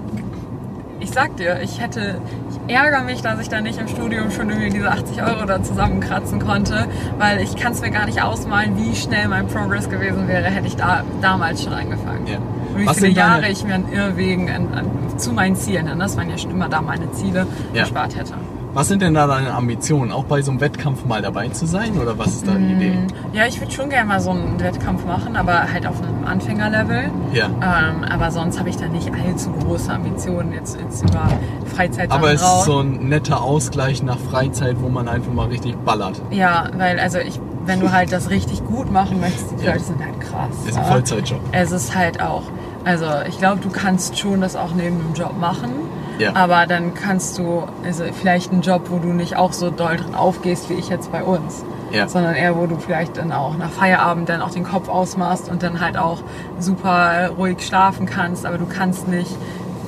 ich 1.06 1.12
sag 1.12 1.38
dir, 1.38 1.60
ich 1.62 1.80
hätte, 1.80 2.20
ich 2.68 2.76
ärgere 2.76 3.04
mich, 3.04 3.22
dass 3.22 3.40
ich 3.40 3.48
da 3.48 3.62
nicht 3.62 3.80
im 3.80 3.88
Studium 3.88 4.32
schon 4.32 4.50
irgendwie 4.50 4.72
diese 4.72 4.90
80 4.92 5.22
Euro 5.22 5.46
da 5.46 5.62
zusammenkratzen 5.62 6.40
konnte, 6.40 6.88
weil 7.20 7.42
ich 7.42 7.56
kann 7.56 7.74
es 7.74 7.82
mir 7.82 7.92
gar 7.92 8.06
nicht 8.08 8.24
ausmalen, 8.24 8.76
wie 8.78 8.96
schnell 8.96 9.28
mein 9.28 9.48
Progress 9.48 9.88
gewesen 9.88 10.28
wäre, 10.28 10.46
hätte 10.46 10.66
ich 10.68 10.76
da 10.76 11.04
damals 11.22 11.64
schon 11.64 11.74
angefangen. 11.74 12.26
Ja. 12.26 12.38
Und 12.38 12.80
wie 12.82 12.86
Was 12.88 12.98
viele 12.98 13.10
Jahre 13.10 13.48
ich 13.50 13.64
mir 13.64 13.76
an 13.76 13.86
Irrwegen 13.94 14.50
an, 14.50 14.74
an, 14.74 15.20
zu 15.20 15.32
meinen 15.32 15.56
Zielen, 15.56 15.86
denn 15.86 16.00
das 16.00 16.18
waren 16.18 16.30
ja 16.30 16.38
schon 16.40 16.52
immer 16.52 16.70
da 16.70 16.82
meine 16.82 17.12
Ziele, 17.12 17.46
Ja. 17.74 17.84
gespart 17.84 18.16
hätte. 18.18 18.34
Was 18.76 18.90
sind 18.90 19.02
denn 19.02 19.14
da 19.14 19.26
deine 19.26 19.54
Ambitionen? 19.54 20.12
Auch 20.12 20.26
bei 20.26 20.42
so 20.42 20.52
einem 20.52 20.60
Wettkampf 20.60 21.06
mal 21.06 21.22
dabei 21.22 21.48
zu 21.48 21.66
sein? 21.66 21.98
Oder 21.98 22.18
was 22.20 22.28
ist 22.28 22.46
da 22.46 22.56
die 22.56 22.74
Idee? 22.74 22.98
Ja, 23.32 23.46
ich 23.48 23.62
würde 23.62 23.72
schon 23.72 23.90
gerne 23.90 24.06
mal 24.06 24.20
so 24.20 24.32
einen 24.32 24.60
Wettkampf 24.60 25.06
machen, 25.06 25.38
aber 25.38 25.72
halt 25.72 25.88
auf 25.88 26.02
einem 26.04 26.26
Anfängerlevel. 26.26 27.10
Ja. 27.32 27.46
Ähm, 27.46 28.04
aber 28.04 28.32
sonst 28.32 28.60
habe 28.60 28.68
ich 28.70 28.76
da 28.76 28.88
nicht 28.90 29.10
allzu 29.14 29.52
große 29.64 29.90
Ambitionen 29.94 30.52
jetzt, 30.52 30.78
jetzt 30.78 31.04
über 31.10 31.26
Freizeit 31.74 32.12
Aber 32.12 32.34
es 32.34 32.44
raus. 32.44 32.60
ist 32.60 32.66
so 32.66 32.80
ein 32.80 33.08
netter 33.08 33.42
Ausgleich 33.42 34.04
nach 34.04 34.18
Freizeit, 34.20 34.76
wo 34.82 34.90
man 34.90 35.08
einfach 35.08 35.32
mal 35.32 35.48
richtig 35.48 35.78
ballert. 35.86 36.22
Ja, 36.32 36.68
weil 36.78 37.00
also 37.00 37.20
ich, 37.20 37.40
wenn 37.66 37.80
du 37.80 37.94
halt 37.94 38.12
das 38.12 38.30
richtig 38.30 38.66
gut 38.66 38.92
machen 38.92 39.22
möchtest, 39.22 39.54
die 39.58 39.64
Ja. 39.64 39.72
Leute 39.72 39.86
sind 39.86 40.04
halt 40.04 40.20
krass. 40.20 40.50
Ist 40.68 40.78
ein. 40.78 40.84
Vollzeitjob. 40.84 41.40
Es 41.54 41.72
ist 41.72 41.96
halt 41.96 42.22
auch, 42.22 42.44
also 42.84 43.06
ich 43.30 43.38
glaube, 43.38 43.62
du 43.62 43.70
kannst 43.70 44.20
schon 44.20 44.42
das 44.42 44.58
auch 44.58 44.74
neben 44.76 44.98
dem 44.98 45.14
Job 45.14 45.40
machen. 45.40 45.70
Ja. 46.18 46.36
Aber 46.36 46.66
dann 46.66 46.94
kannst 46.94 47.38
du, 47.38 47.64
also 47.84 48.04
vielleicht 48.14 48.52
einen 48.52 48.62
Job, 48.62 48.84
wo 48.90 49.00
du 49.00 49.10
nicht 49.10 49.36
auch 49.36 49.54
so 49.54 49.70
doll 49.70 49.98
drin 49.98 50.16
aufgehst 50.16 50.70
wie 50.70 50.74
ich 50.74 50.90
jetzt 50.90 51.12
bei 51.12 51.24
uns. 51.24 51.64
Ja. 51.92 52.08
Sondern 52.08 52.36
eher, 52.36 52.58
wo 52.58 52.66
du 52.66 52.78
vielleicht 52.78 53.18
dann 53.18 53.32
auch 53.32 53.58
nach 53.58 53.70
Feierabend 53.70 54.28
dann 54.28 54.42
auch 54.42 54.52
den 54.52 54.64
Kopf 54.64 54.90
ausmachst 54.90 55.50
und 55.50 55.64
dann 55.64 55.80
halt 55.80 55.98
auch 55.98 56.20
super 56.60 57.30
ruhig 57.38 57.66
schlafen 57.66 58.06
kannst. 58.06 58.46
Aber 58.46 58.58
du 58.58 58.66
kannst 58.66 59.08
nicht, 59.08 59.32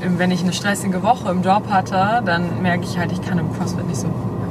wenn 0.02 0.32
ich 0.32 0.44
eine 0.44 0.54
stressige 0.54 1.04
Woche 1.04 1.30
im 1.30 1.42
Job 1.42 1.64
hatte, 1.70 2.22
dann 2.26 2.62
merke 2.62 2.84
ich 2.84 2.98
halt, 2.98 3.12
ich 3.12 3.22
kann 3.22 3.40
im 3.40 3.52
CrossFit 3.54 3.88
nicht 3.88 4.00
so 4.00 4.08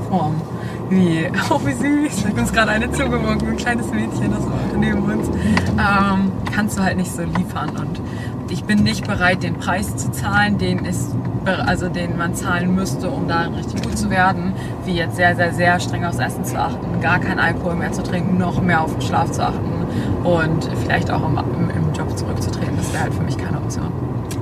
performen. 0.08 0.40
Wie, 0.88 1.26
oh 1.50 1.60
wie 1.64 1.72
süß, 1.72 2.26
hat 2.26 2.38
uns 2.38 2.52
gerade 2.52 2.70
eine 2.72 2.90
zugewunken, 2.90 3.48
ein 3.48 3.56
kleines 3.56 3.90
Mädchen, 3.90 4.30
das 4.30 4.44
war 4.44 4.58
neben 4.78 5.02
uns. 5.02 5.28
Ähm, 5.28 6.32
kannst 6.54 6.78
du 6.78 6.82
halt 6.82 6.96
nicht 6.96 7.12
so 7.12 7.22
liefern 7.22 7.70
und 7.70 8.00
ich 8.50 8.64
bin 8.64 8.82
nicht 8.82 9.06
bereit, 9.06 9.42
den 9.42 9.54
Preis 9.54 9.96
zu 9.96 10.10
zahlen, 10.10 10.58
den 10.58 10.84
ist 10.84 11.14
also 11.46 11.88
den 11.88 12.16
man 12.16 12.34
zahlen 12.34 12.74
müsste, 12.74 13.08
um 13.08 13.28
da 13.28 13.42
richtig 13.42 13.82
gut 13.82 13.96
zu 13.96 14.10
werden, 14.10 14.52
wie 14.84 14.94
jetzt 14.94 15.16
sehr, 15.16 15.36
sehr, 15.36 15.52
sehr 15.52 15.78
streng 15.78 16.04
aufs 16.04 16.18
Essen 16.18 16.44
zu 16.44 16.58
achten, 16.58 17.00
gar 17.00 17.20
kein 17.20 17.38
Alkohol 17.38 17.76
mehr 17.76 17.92
zu 17.92 18.02
trinken, 18.02 18.38
noch 18.38 18.60
mehr 18.60 18.82
auf 18.82 18.92
den 18.92 19.02
Schlaf 19.02 19.30
zu 19.30 19.44
achten 19.44 19.86
und 20.24 20.68
vielleicht 20.82 21.10
auch 21.10 21.24
im, 21.24 21.38
im, 21.38 21.70
im 21.70 21.92
Job 21.94 22.16
zurückzutreten. 22.18 22.76
Das 22.76 22.92
wäre 22.92 23.04
halt 23.04 23.14
für 23.14 23.22
mich 23.22 23.36
keine 23.38 23.58
Option. 23.58 23.86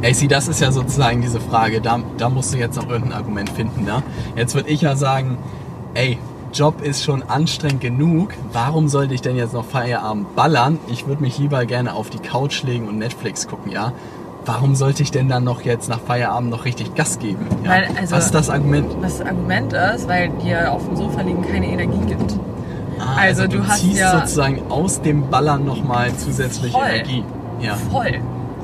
AC, 0.02 0.28
das 0.28 0.48
ist 0.48 0.60
ja 0.60 0.72
sozusagen 0.72 1.20
diese 1.20 1.40
Frage, 1.40 1.80
da, 1.80 2.00
da 2.18 2.28
musst 2.28 2.54
du 2.54 2.58
jetzt 2.58 2.76
noch 2.76 2.88
irgendein 2.88 3.18
Argument 3.18 3.50
finden. 3.50 3.84
Ne? 3.84 4.02
Jetzt 4.36 4.54
würde 4.54 4.70
ich 4.70 4.80
ja 4.80 4.96
sagen, 4.96 5.38
ey, 5.94 6.18
Job 6.54 6.80
ist 6.82 7.02
schon 7.02 7.22
anstrengend 7.24 7.80
genug, 7.80 8.28
warum 8.52 8.86
sollte 8.88 9.12
ich 9.12 9.20
denn 9.22 9.34
jetzt 9.36 9.52
noch 9.54 9.64
Feierabend 9.64 10.36
ballern? 10.36 10.78
Ich 10.86 11.06
würde 11.08 11.20
mich 11.20 11.36
lieber 11.38 11.66
gerne 11.66 11.94
auf 11.94 12.10
die 12.10 12.18
Couch 12.20 12.62
legen 12.62 12.86
und 12.88 12.98
Netflix 12.98 13.48
gucken, 13.48 13.72
ja? 13.72 13.92
Warum 14.46 14.74
sollte 14.76 15.02
ich 15.02 15.10
denn 15.10 15.28
dann 15.28 15.42
noch 15.42 15.62
jetzt 15.62 15.88
nach 15.88 15.98
Feierabend 16.00 16.50
noch 16.50 16.64
richtig 16.64 16.94
Gas 16.94 17.18
geben? 17.18 17.44
Ja? 17.64 17.70
Weil, 17.70 17.88
also- 17.98 18.14
Was 18.14 18.26
ist 18.26 18.34
das 18.34 18.50
Argument? 18.50 18.86
Das 19.02 19.20
Argument 19.20 19.72
ist, 19.72 20.06
weil 20.08 20.28
dir 20.44 20.70
auf 20.70 20.84
dem 20.86 20.96
Sofa 20.96 21.22
liegen 21.22 21.42
keine 21.42 21.66
Energie 21.66 22.06
gibt. 22.06 22.38
Ah, 23.00 23.16
Also 23.22 23.48
du 23.48 23.66
hast 23.66 23.80
ziehst 23.80 23.98
ja- 23.98 24.20
sozusagen 24.20 24.60
aus 24.70 25.00
dem 25.02 25.28
Ballern 25.28 25.64
nochmal 25.64 26.14
zusätzliche 26.14 26.72
Voll. 26.78 26.86
Energie. 26.88 27.24
Ja. 27.60 27.74
Voll. 27.90 28.20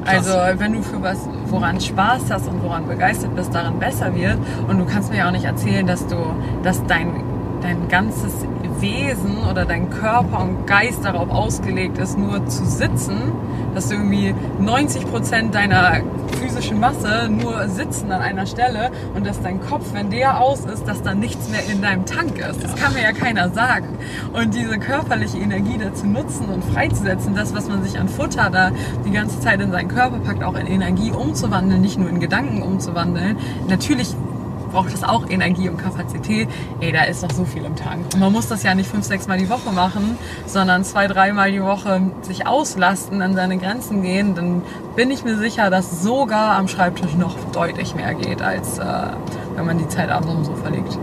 Also 0.07 0.31
wenn 0.57 0.73
du 0.75 0.83
für 0.83 1.03
was, 1.03 1.19
woran 1.49 1.81
Spaß 1.81 2.23
hast 2.31 2.49
und 2.49 2.63
woran 2.63 2.87
begeistert 2.87 3.35
bist, 3.35 3.53
daran 3.55 3.79
besser 3.79 4.15
wird. 4.15 4.39
Und 4.69 4.79
du 4.79 4.85
kannst 4.87 5.11
mir 5.11 5.19
ja 5.19 5.27
auch 5.29 5.33
nicht 5.33 5.45
erzählen, 5.45 5.87
dass 5.87 6.07
du, 6.07 6.17
dass 6.63 6.85
dein, 6.87 7.23
dein 7.63 7.89
ganzes 7.89 8.33
Wesen 8.81 9.39
oder 9.51 9.65
dein 9.65 9.91
Körper 9.91 10.43
und 10.43 10.67
Geist 10.67 11.05
darauf 11.05 11.31
ausgelegt 11.31 11.99
ist, 11.99 12.19
nur 12.19 12.47
zu 12.47 12.65
sitzen, 12.65 13.33
dass 13.75 13.89
du 13.89 13.95
irgendwie 13.95 14.35
90 14.59 15.11
Prozent 15.11 15.55
deiner 15.55 16.01
physische 16.41 16.75
Masse 16.75 17.29
nur 17.29 17.69
sitzen 17.69 18.11
an 18.11 18.23
einer 18.23 18.47
Stelle 18.47 18.91
und 19.15 19.27
dass 19.27 19.41
dein 19.43 19.61
Kopf, 19.61 19.93
wenn 19.93 20.11
der 20.11 20.41
aus 20.41 20.65
ist, 20.65 20.87
dass 20.89 21.03
da 21.03 21.15
nichts 21.15 21.51
mehr 21.51 21.61
in 21.71 21.83
deinem 21.83 22.07
Tank 22.07 22.39
ist. 22.39 22.63
Das 22.65 22.75
kann 22.77 22.95
mir 22.95 23.03
ja 23.03 23.13
keiner 23.13 23.51
sagen. 23.51 23.99
Und 24.33 24.55
diese 24.55 24.79
körperliche 24.79 25.39
Energie 25.39 25.79
dazu 25.79 26.07
nutzen 26.07 26.47
und 26.47 26.65
freizusetzen, 26.65 27.35
das, 27.35 27.55
was 27.55 27.69
man 27.69 27.83
sich 27.83 27.99
an 27.99 28.09
Futter 28.09 28.51
da 28.51 28.71
die 29.05 29.11
ganze 29.11 29.41
Zeit 29.41 29.61
in 29.61 29.71
seinen 29.71 29.89
Körper 29.89 30.19
packt, 30.19 30.43
auch 30.43 30.57
in 30.57 30.67
Energie 30.67 31.13
umzuwandeln, 31.13 31.81
nicht 31.81 31.99
nur 31.99 32.09
in 32.09 32.21
Gedanken 32.21 32.63
umzuwandeln. 32.63 33.37
Natürlich 33.69 34.17
braucht 34.71 34.93
es 34.93 35.03
auch 35.03 35.29
Energie 35.29 35.69
und 35.69 35.77
Kapazität. 35.77 36.49
Ey, 36.81 36.93
da 36.93 37.05
ist 37.05 37.23
noch 37.23 37.33
so 37.33 37.45
viel 37.45 37.65
im 37.65 37.77
Tank. 37.77 38.07
Und 38.15 38.21
man 38.21 38.33
muss 38.33 38.49
das 38.49 38.63
ja 38.63 38.75
nicht 38.75 38.91
fünf, 38.91 39.05
sechs 39.05 39.27
Mal 39.27 39.39
die 39.39 39.49
Woche 39.49 39.73
machen, 39.73 40.19
sondern 40.47 40.85
zwei, 40.85 41.07
dreimal 41.07 41.53
die 41.53 41.63
Woche 41.63 42.01
sich 42.23 42.47
auslasten, 42.47 43.23
an 43.23 43.35
seine 43.35 43.59
Grenzen 43.59 44.03
gehen. 44.03 44.35
Dann 44.35 44.63
bin 44.97 45.11
ich 45.11 45.25
mir 45.25 45.37
sicher, 45.37 45.71
dass 45.71 46.03
sogar 46.03 46.57
am 46.57 46.69
Schreibtisch 46.69 47.15
noch 47.15 47.37
deutlich 47.53 47.95
mehr 47.95 48.15
geht, 48.15 48.43
als 48.43 48.79
äh, 48.79 48.85
wenn 49.57 49.67
man 49.67 49.79
die 49.79 49.89
Zeit 49.89 50.11
abends 50.11 50.33
um 50.33 50.45
so 50.45 50.55
verlegt. 50.55 50.99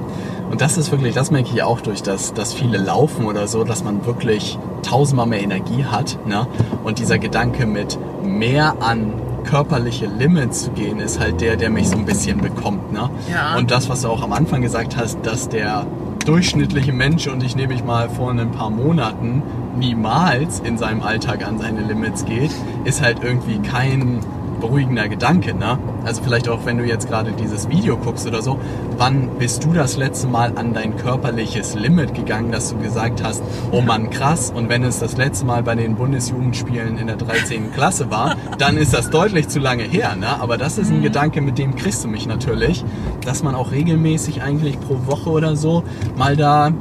Und 0.49 0.61
das 0.61 0.77
ist 0.77 0.91
wirklich, 0.91 1.13
das 1.13 1.29
merke 1.29 1.49
ich 1.53 1.61
auch 1.61 1.81
durch 1.81 2.03
das, 2.03 2.33
dass 2.33 2.53
viele 2.53 2.77
laufen 2.77 3.25
oder 3.25 3.47
so, 3.47 3.63
dass 3.63 3.83
man 3.83 4.05
wirklich 4.05 4.57
tausendmal 4.81 5.27
mehr 5.27 5.41
Energie 5.41 5.83
hat. 5.83 6.17
Ne? 6.25 6.47
Und 6.83 6.99
dieser 6.99 7.19
Gedanke 7.19 7.65
mit 7.65 7.99
mehr 8.23 8.75
an 8.79 9.13
körperliche 9.47 10.05
Limit 10.05 10.53
zu 10.53 10.71
gehen, 10.71 10.99
ist 10.99 11.19
halt 11.19 11.41
der, 11.41 11.55
der 11.55 11.69
mich 11.69 11.89
so 11.89 11.97
ein 11.97 12.05
bisschen 12.05 12.39
bekommt. 12.41 12.91
Ne? 12.91 13.09
Ja. 13.31 13.55
Und 13.57 13.71
das, 13.71 13.89
was 13.89 14.01
du 14.01 14.09
auch 14.09 14.21
am 14.21 14.33
Anfang 14.33 14.61
gesagt 14.61 14.97
hast, 14.97 15.17
dass 15.23 15.49
der 15.49 15.85
durchschnittliche 16.25 16.91
Mensch, 16.91 17.27
und 17.27 17.43
ich 17.43 17.55
nehme 17.55 17.73
mich 17.73 17.83
mal 17.83 18.09
vor 18.09 18.31
ein 18.31 18.51
paar 18.51 18.69
Monaten, 18.69 19.41
niemals 19.77 20.59
in 20.59 20.77
seinem 20.77 21.01
Alltag 21.01 21.45
an 21.47 21.57
seine 21.57 21.81
Limits 21.81 22.25
geht, 22.25 22.51
ist 22.83 23.01
halt 23.01 23.23
irgendwie 23.23 23.59
kein 23.59 24.19
beruhigender 24.59 25.07
Gedanke, 25.07 25.53
ne? 25.53 25.77
Also 26.05 26.21
vielleicht 26.23 26.49
auch, 26.49 26.65
wenn 26.65 26.77
du 26.77 26.85
jetzt 26.85 27.07
gerade 27.07 27.31
dieses 27.31 27.69
Video 27.69 27.97
guckst 27.97 28.27
oder 28.27 28.41
so, 28.41 28.59
wann 28.97 29.29
bist 29.39 29.63
du 29.63 29.73
das 29.73 29.97
letzte 29.97 30.27
Mal 30.27 30.53
an 30.55 30.73
dein 30.73 30.97
körperliches 30.97 31.75
Limit 31.75 32.13
gegangen, 32.13 32.51
dass 32.51 32.69
du 32.69 32.77
gesagt 32.77 33.23
hast, 33.23 33.43
oh 33.71 33.81
Mann, 33.81 34.09
krass, 34.09 34.51
und 34.53 34.69
wenn 34.69 34.83
es 34.83 34.99
das 34.99 35.17
letzte 35.17 35.45
Mal 35.45 35.63
bei 35.63 35.75
den 35.75 35.95
Bundesjugendspielen 35.95 36.97
in 36.97 37.07
der 37.07 37.17
13. 37.17 37.73
Klasse 37.73 38.09
war, 38.09 38.35
dann 38.57 38.77
ist 38.77 38.93
das 38.93 39.09
deutlich 39.09 39.47
zu 39.47 39.59
lange 39.59 39.83
her, 39.83 40.15
ne? 40.15 40.39
Aber 40.39 40.57
das 40.57 40.77
ist 40.77 40.91
ein 40.91 41.01
Gedanke, 41.01 41.41
mit 41.41 41.57
dem 41.57 41.75
kriegst 41.75 42.03
du 42.03 42.07
mich 42.07 42.27
natürlich, 42.27 42.83
dass 43.25 43.43
man 43.43 43.55
auch 43.55 43.71
regelmäßig 43.71 44.41
eigentlich 44.41 44.79
pro 44.79 44.99
Woche 45.05 45.29
oder 45.29 45.55
so 45.55 45.83
mal 46.15 46.35
da 46.35 46.71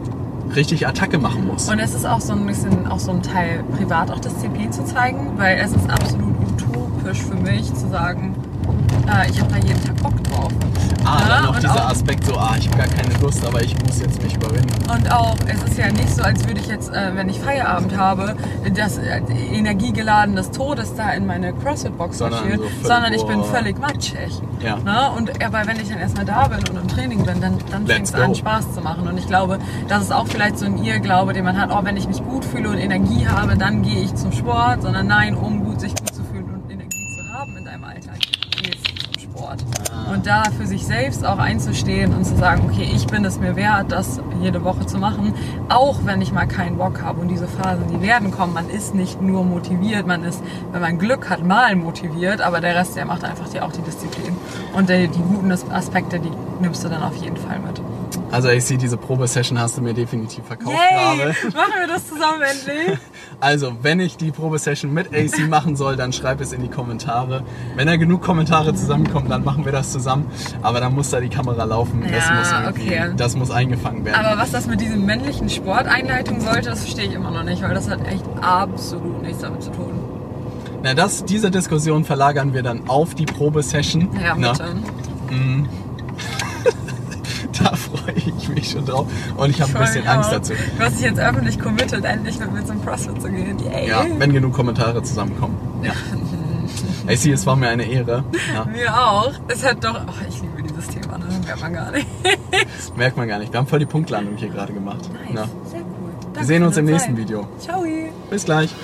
richtig 0.55 0.87
Attacke 0.87 1.19
machen 1.19 1.47
muss. 1.47 1.69
Und 1.69 1.79
es 1.79 1.95
ist 1.95 2.07
auch 2.07 2.21
so 2.21 2.33
ein 2.33 2.47
bisschen 2.47 2.87
auch 2.87 2.99
so 2.99 3.11
ein 3.11 3.23
Teil 3.23 3.65
privat 3.77 4.11
auch 4.11 4.21
Disziplin 4.21 4.71
zu 4.71 4.85
zeigen, 4.85 5.33
weil 5.37 5.59
es 5.59 5.73
ist 5.73 5.91
absolut 5.91 6.35
utopisch 7.07 7.23
für 7.23 7.35
mich 7.37 7.73
zu 7.75 7.89
sagen, 7.89 8.35
äh, 9.09 9.31
ich 9.31 9.41
habe 9.41 9.53
da 9.53 9.59
jeden 9.59 9.83
Tag 9.85 9.97
Bock 10.03 10.25
drauf. 10.25 10.53
Ah, 11.05 11.19
Ja, 11.21 11.29
dann 11.29 11.45
noch 11.45 11.57
dieser 11.61 11.75
auch- 11.75 11.91
Aspekt 11.91 12.25
so, 12.25 12.37
ah, 12.37 12.55
ich 12.59 12.67
habe 12.69 12.79
gar 12.79 12.87
keine 12.89 13.15
Lust, 13.21 13.47
aber 13.47 13.63
ich 13.63 13.77
muss 13.87 14.01
jetzt 14.01 14.21
mich 14.23 14.35
überwinden. 14.35 14.91
Und 14.91 15.11
auch, 15.13 15.37
es 15.47 15.63
ist 15.71 15.79
ja 15.79 15.87
nicht 15.93 16.11
so, 16.11 16.23
als 16.23 16.45
würde 16.47 16.61
ich 16.61 16.67
jetzt, 16.67 16.91
äh, 16.93 17.13
wenn 17.15 17.29
ich 17.29 17.39
Feierabend 17.39 17.97
habe, 17.97 18.35
das 18.75 18.99
äh, 18.99 19.21
Energiegeladen 19.53 20.35
des 20.35 20.51
Todes 20.51 20.95
da 20.97 21.11
in 21.13 21.27
meine 21.27 21.53
CrossFit-Box 21.53 22.19
Sondern 22.19 22.41
marschieren, 22.41 22.61
so 22.61 22.69
völlig, 22.69 22.87
sondern 22.87 23.13
ich 23.13 23.23
bin 23.25 23.45
völlig 23.45 23.79
matschig. 23.79 24.43
Ja. 24.61 24.77
Ne? 24.79 25.11
Und 25.17 25.45
aber 25.45 25.67
wenn 25.67 25.77
ich 25.79 25.89
dann 25.89 25.99
erstmal 25.99 26.25
da 26.25 26.49
bin 26.49 26.59
und 26.69 26.77
im 26.77 26.89
Training 26.89 27.25
bin, 27.25 27.41
dann, 27.41 27.59
dann 27.71 27.87
fängt 27.87 28.07
es 28.09 28.15
an. 28.15 28.35
Spaß 28.35 28.75
zu 28.75 28.81
machen. 28.81 29.07
Und 29.07 29.17
ich 29.19 29.27
glaube, 29.29 29.59
das 29.89 30.03
ist 30.03 30.13
auch 30.13 30.27
vielleicht 30.27 30.59
so 30.59 30.67
ein 30.67 30.83
Irrglaube, 30.83 31.33
den 31.35 31.45
man 31.45 31.61
hat, 31.61 31.71
oh, 31.73 31.81
wenn 31.85 31.97
ich 31.97 32.09
mich 32.09 32.23
gut 32.25 32.45
fühle 32.45 32.71
und 32.71 32.79
Energie 32.79 33.29
habe, 33.29 33.57
dann 33.57 33.83
gehe 33.83 34.01
ich 34.03 34.15
zum 34.17 34.33
Sport, 34.33 34.83
sondern 34.83 35.07
nein, 35.07 35.37
um 35.37 35.65
gut 35.65 35.81
sich 35.81 35.95
gut 35.95 36.13
zu 36.15 36.25
fühlen 36.25 36.47
und 36.53 36.71
Energie 36.71 37.07
zu 37.17 37.33
haben 37.39 37.57
in 37.57 37.65
deinem 37.65 37.85
Alltag, 37.85 38.17
gehst 38.63 38.79
du 38.89 39.11
zum 39.21 39.23
Sport. 39.23 39.65
Ah. 39.93 40.13
Und 40.15 40.16
da 40.27 40.43
für 40.57 40.67
sich 40.67 40.85
selbst 40.85 41.25
auch 41.25 41.39
einzustehen 41.39 42.13
und 42.13 42.25
zu 42.25 42.37
sagen, 42.37 42.69
okay, 42.69 42.89
ich 42.93 43.07
bin 43.07 43.25
es 43.25 43.39
mir 43.39 43.55
wert, 43.55 43.93
das 43.93 44.21
jede 44.43 44.65
Woche 44.65 44.85
zu 44.85 44.99
machen, 44.99 45.35
auch 45.69 46.01
wenn 46.05 46.21
ich 46.21 46.33
mal 46.33 46.47
keinen 46.47 46.79
Bock 46.79 47.01
habe. 47.03 47.21
Und 47.21 47.29
diese 47.29 47.47
Phasen, 47.47 47.85
die 47.93 48.03
werden 48.03 48.33
kommen. 48.33 48.53
Man 48.53 48.69
ist 48.69 48.95
nicht 48.95 49.23
nur 49.23 49.45
motiviert, 49.45 50.07
man 50.07 50.25
ist, 50.25 50.43
wenn 50.73 50.81
man 50.81 50.99
Glück 50.99 51.31
hat, 51.31 51.45
mal 51.45 51.77
motiviert, 51.77 52.41
aber 52.41 52.61
der 52.61 52.75
Rest, 52.75 52.97
der 52.97 53.05
macht 53.05 53.25
einfach 53.25 53.49
dir 53.49 53.65
auch 53.65 53.73
die 53.73 53.83
Disziplin. 53.83 54.37
Und 54.75 54.89
die, 54.91 55.09
die 55.09 55.23
guten 55.23 55.53
Aspekte, 55.53 56.19
die 56.19 56.33
nimmst 56.61 56.83
du 56.85 56.89
dann 56.89 57.03
auf 57.03 57.17
jeden 57.17 57.37
Fall 57.37 57.61
mit. 57.61 57.81
Also 58.33 58.49
ich 58.49 58.65
sehe, 58.65 58.77
diese 58.77 58.97
Probesession 58.97 59.59
hast 59.59 59.79
du 59.79 59.83
mir 59.83 59.95
definitiv 59.95 60.45
verkauft 60.45 60.75
Yay! 60.77 61.17
gerade. 61.17 61.57
Machen 61.57 61.73
wir 61.81 61.87
das 61.87 62.07
zusammen 62.09 62.43
endlich? 62.43 62.99
Also, 63.39 63.73
wenn 63.83 64.01
ich 64.01 64.17
die 64.17 64.31
Probesession 64.31 64.95
mit 64.95 65.09
AC 65.15 65.47
machen 65.47 65.77
soll, 65.77 65.97
dann 65.97 66.15
schreib 66.15 66.41
es 66.41 66.55
in 66.55 66.63
die 66.63 66.69
Kommentare. 66.71 67.43
Wenn 67.75 67.87
da 67.87 67.97
genug 67.97 68.23
Kommentare 68.23 68.75
zusammenkommen, 68.75 69.29
dann 69.29 69.45
machen 69.45 69.67
wir 69.67 69.73
das 69.73 69.93
zusammen. 69.93 70.25
Aber 70.63 70.81
dann 70.81 70.95
muss 70.95 71.11
da 71.11 71.21
die 71.21 71.29
Kamera 71.29 71.65
laufen. 71.65 72.01
das, 72.03 72.11
Ja, 72.27 72.35
muss 72.35 72.51
irgendwie, 72.51 72.95
okay. 72.95 73.11
das 73.15 73.37
muss 73.37 73.51
eingefangen 73.51 74.07
werden. 74.07 74.25
Aber 74.25 74.41
was 74.41 74.53
das 74.53 74.67
mit 74.67 74.81
diesem 74.81 75.05
männlichen 75.05 75.51
Sporteinleitung 75.51 76.41
sollte, 76.41 76.71
das 76.71 76.81
verstehe 76.81 77.05
ich 77.09 77.13
immer 77.13 77.31
noch 77.31 77.43
nicht, 77.45 77.63
weil 77.63 77.75
das 77.75 77.91
hat 77.91 78.07
echt 78.09 78.25
absolut 78.41 79.21
nichts 79.23 79.41
damit 79.43 79.63
zu 79.63 79.71
tun. 79.71 79.93
Na, 80.83 80.95
das, 80.95 81.23
diese 81.27 81.51
Diskussion 81.51 82.05
verlagern 82.07 82.55
wir 82.55 82.63
dann 82.63 82.89
auf 82.89 83.15
die 83.15 83.27
Probesession. 83.27 84.09
Ja, 84.23 84.35
Na, 84.39 84.53
bitte. 84.53 84.65
da 84.65 84.69
freue 85.29 85.86
ich 88.39 88.49
mich 88.49 88.71
schon 88.71 88.85
drauf. 88.85 89.07
Und 89.37 89.51
ich 89.51 89.61
habe 89.61 89.75
ein 89.75 89.81
bisschen 89.81 90.07
Angst 90.07 90.31
ja. 90.33 90.39
dazu. 90.39 90.53
Du 90.55 90.85
hast 90.85 90.97
dich 90.97 91.05
jetzt 91.05 91.21
öffentlich 91.21 91.59
committed, 91.59 92.05
endlich 92.05 92.39
mit 92.39 92.53
mir 92.53 92.65
zum 92.65 92.85
CrossFit 92.85 93.21
zu 93.21 93.29
gehen. 93.29 93.59
Yay. 93.59 93.89
Ja, 93.89 94.05
wenn 94.19 94.33
genug 94.33 94.53
Kommentare 94.53 95.03
zusammenkommen. 95.03 95.57
Ja. 95.83 95.93
AC, 97.07 97.27
es 97.27 97.47
war 97.47 97.57
mir 97.57 97.69
eine 97.69 97.85
Ehre. 97.85 98.25
Ja, 98.53 98.65
Mir 98.65 98.93
auch. 98.93 99.33
Es 99.49 99.65
hat 99.65 99.85
doch. 99.85 100.01
Oh, 100.07 100.13
ich 100.29 100.41
liebe 100.41 100.63
dieses 100.63 100.89
Thema, 100.89 101.19
ne? 101.19 101.27
Merkt 101.45 101.61
man 101.61 101.73
gar 101.73 101.91
nicht. 101.93 102.07
merkt 102.97 103.17
man 103.17 103.29
gar 103.29 103.39
nicht. 103.39 103.53
Wir 103.53 103.59
haben 103.59 103.67
voll 103.69 103.79
die 103.79 103.87
Punktlandung 103.87 104.37
hier 104.37 104.49
gerade 104.49 104.73
gemacht. 104.73 105.09
Nice. 105.13 105.31
Na, 105.33 105.49
Sehr 105.71 105.81
cool. 105.81 106.11
wir 106.35 106.45
sehen 106.45 106.63
uns 106.65 106.77
im 106.77 106.87
nächsten. 106.87 107.17
Video. 107.17 107.47
Ciao. 107.61 107.85
Bis 108.31 108.45
gleich. 108.45 108.75